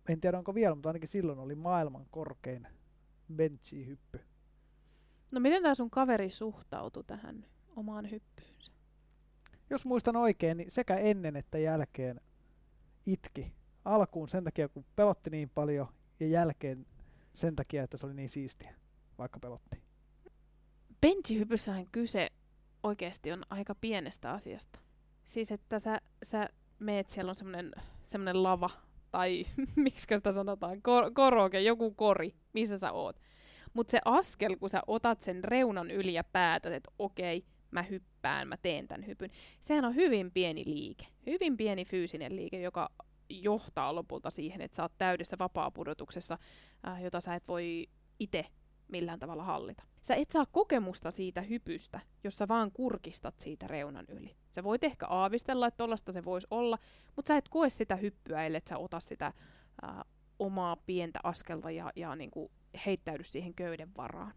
en 0.08 0.20
tiedä 0.20 0.38
onko 0.38 0.54
vielä, 0.54 0.74
mutta 0.74 0.88
ainakin 0.88 1.08
silloin 1.08 1.38
oli 1.38 1.54
maailman 1.54 2.06
korkein 2.10 2.68
benchi-hyppy. 3.36 4.20
No 5.32 5.40
miten 5.40 5.62
tämä 5.62 5.74
sun 5.74 5.90
kaveri 5.90 6.30
suhtautui 6.30 7.04
tähän 7.04 7.46
omaan 7.76 8.10
hyppyynsä? 8.10 8.72
Jos 9.70 9.86
muistan 9.86 10.16
oikein, 10.16 10.56
niin 10.56 10.70
sekä 10.70 10.96
ennen 10.96 11.36
että 11.36 11.58
jälkeen 11.58 12.20
itki. 13.06 13.52
Alkuun 13.84 14.28
sen 14.28 14.44
takia, 14.44 14.68
kun 14.68 14.84
pelotti 14.96 15.30
niin 15.30 15.50
paljon, 15.50 15.88
ja 16.20 16.28
jälkeen 16.28 16.86
sen 17.34 17.56
takia, 17.56 17.82
että 17.82 17.96
se 17.96 18.06
oli 18.06 18.14
niin 18.14 18.28
siistiä, 18.28 18.74
vaikka 19.18 19.40
pelotti. 19.40 19.82
Benji-hypyssähän 21.00 21.86
kyse 21.92 22.28
oikeasti 22.82 23.32
on 23.32 23.42
aika 23.50 23.74
pienestä 23.74 24.32
asiasta. 24.32 24.78
Siis, 25.24 25.52
että 25.52 25.78
sä, 25.78 26.00
sä 26.22 26.48
meet, 26.78 27.08
siellä 27.08 27.30
on 27.30 27.36
semmoinen 27.36 27.72
semmonen 28.04 28.42
lava, 28.42 28.70
tai 29.10 29.46
miksi 29.76 30.00
sitä 30.00 30.32
sanotaan, 30.32 30.82
kor- 30.82 31.10
koroke, 31.14 31.60
joku 31.60 31.90
kori, 31.90 32.34
missä 32.52 32.78
sä 32.78 32.92
oot. 32.92 33.20
Mutta 33.74 33.90
se 33.90 34.00
askel, 34.04 34.56
kun 34.56 34.70
sä 34.70 34.82
otat 34.86 35.22
sen 35.22 35.44
reunan 35.44 35.90
yli 35.90 36.14
ja 36.14 36.24
päätät, 36.24 36.72
että 36.72 36.90
okei, 36.98 37.44
mä 37.70 37.82
hyppään, 37.82 38.48
mä 38.48 38.56
teen 38.56 38.88
tämän 38.88 39.06
hypyn, 39.06 39.30
sehän 39.60 39.84
on 39.84 39.94
hyvin 39.94 40.30
pieni 40.30 40.62
liike. 40.66 41.06
Hyvin 41.26 41.56
pieni 41.56 41.84
fyysinen 41.84 42.36
liike, 42.36 42.60
joka 42.60 42.90
johtaa 43.28 43.94
lopulta 43.94 44.30
siihen, 44.30 44.60
että 44.60 44.76
sä 44.76 44.82
oot 44.82 44.92
täydessä 44.98 45.36
vapaapudotuksessa, 45.38 46.38
äh, 46.88 47.02
jota 47.02 47.20
sä 47.20 47.34
et 47.34 47.48
voi 47.48 47.86
itse 48.18 48.46
millään 48.88 49.18
tavalla 49.18 49.44
hallita. 49.44 49.82
Sä 50.02 50.14
et 50.14 50.30
saa 50.30 50.46
kokemusta 50.46 51.10
siitä 51.10 51.42
hypystä, 51.42 52.00
jos 52.24 52.38
sä 52.38 52.48
vaan 52.48 52.72
kurkistat 52.72 53.38
siitä 53.38 53.66
reunan 53.66 54.04
yli. 54.08 54.36
Sä 54.54 54.64
voit 54.64 54.84
ehkä 54.84 55.06
aavistella, 55.06 55.66
että 55.66 55.78
tollasta 55.78 56.12
se 56.12 56.24
voisi 56.24 56.46
olla, 56.50 56.78
mutta 57.16 57.28
sä 57.28 57.36
et 57.36 57.48
koe 57.48 57.70
sitä 57.70 57.96
hyppyä, 57.96 58.44
ellei 58.44 58.60
sä 58.68 58.78
ota 58.78 59.00
sitä 59.00 59.32
ää, 59.82 60.04
omaa 60.38 60.76
pientä 60.76 61.20
askelta 61.22 61.70
ja, 61.70 61.92
ja 61.96 62.16
niin 62.16 62.30
kuin 62.30 62.52
heittäydy 62.86 63.24
siihen 63.24 63.54
köyden 63.54 63.94
varaan. 63.96 64.34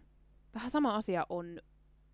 Vähän 0.53 0.69
sama 0.69 0.95
asia 0.95 1.25
on 1.29 1.59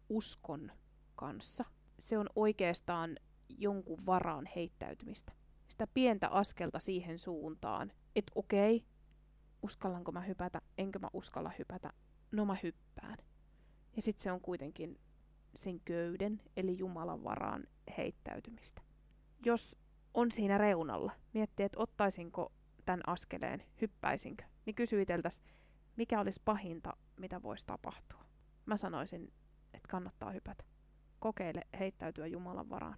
uskon 0.09 0.71
kanssa. 1.15 1.65
Se 1.99 2.17
on 2.17 2.29
oikeastaan 2.35 3.17
jonkun 3.49 3.99
varaan 4.05 4.45
heittäytymistä. 4.55 5.33
Sitä 5.69 5.87
pientä 5.93 6.27
askelta 6.27 6.79
siihen 6.79 7.19
suuntaan, 7.19 7.91
että 8.15 8.31
okei, 8.35 8.85
uskallanko 9.63 10.11
mä 10.11 10.21
hypätä, 10.21 10.61
enkö 10.77 10.99
mä 10.99 11.09
uskalla 11.13 11.51
hypätä, 11.59 11.93
no 12.31 12.45
mä 12.45 12.57
hyppään. 12.63 13.17
Ja 13.95 14.01
sitten 14.01 14.23
se 14.23 14.31
on 14.31 14.41
kuitenkin 14.41 14.99
sen 15.55 15.79
köyden, 15.79 16.41
eli 16.57 16.77
Jumalan 16.77 17.23
varaan 17.23 17.67
heittäytymistä. 17.97 18.81
Jos 19.45 19.77
on 20.13 20.31
siinä 20.31 20.57
reunalla, 20.57 21.11
miettii, 21.33 21.65
että 21.65 21.79
ottaisinko 21.79 22.53
tämän 22.85 23.01
askeleen, 23.07 23.63
hyppäisinkö, 23.81 24.43
niin 24.65 24.75
kysyiteltäisiin, 24.75 25.47
mikä 25.95 26.19
olisi 26.19 26.41
pahinta, 26.45 26.97
mitä 27.19 27.43
voisi 27.43 27.65
tapahtua. 27.65 28.25
Mä 28.65 28.77
sanoisin, 28.77 29.33
että 29.73 29.87
kannattaa 29.89 30.31
hypätä. 30.31 30.63
Kokeile 31.19 31.61
heittäytyä 31.79 32.27
Jumalan 32.27 32.69
varaan. 32.69 32.97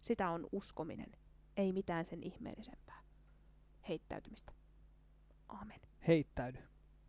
Sitä 0.00 0.30
on 0.30 0.46
uskominen, 0.52 1.12
ei 1.56 1.72
mitään 1.72 2.04
sen 2.04 2.22
ihmeellisempää. 2.22 3.02
Heittäytymistä. 3.88 4.52
Amen. 5.48 5.80
Heittäydy. 6.08 6.58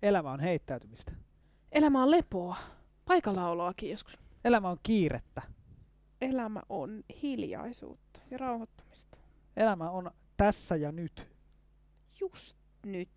Elämä 0.02 0.32
on 0.32 0.40
heittäytymistä. 0.40 1.12
Elämä 1.72 2.04
on 2.04 2.12
lepoa. 2.12 2.58
Paikallaoloakin 3.06 3.90
joskus. 3.90 4.18
Elämä 4.46 4.70
on 4.70 4.78
kiirettä. 4.84 5.42
Elämä 6.22 6.62
on 6.70 7.04
hiljaisuutta 7.22 8.20
ja 8.32 8.38
rauhoittumista. 8.38 9.18
Elämä 9.58 9.90
on 9.90 10.12
tässä 10.38 10.76
ja 10.76 10.92
nyt. 10.92 11.28
Just 12.20 12.58
nyt, 12.86 13.10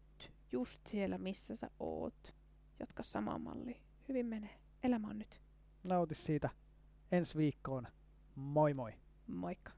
just 0.52 0.86
siellä 0.86 1.18
missä 1.18 1.56
sä 1.56 1.70
oot. 1.80 2.34
Jatka 2.80 3.02
samaa 3.02 3.38
mallia. 3.38 3.80
Hyvin 4.08 4.26
menee. 4.26 4.60
Elämä 4.82 5.08
on 5.08 5.18
nyt. 5.18 5.40
Nauti 5.84 6.14
siitä 6.14 6.50
ensi 7.12 7.38
viikkoon. 7.38 7.88
Moi 8.34 8.74
moi. 8.74 8.92
Moikka. 9.26 9.72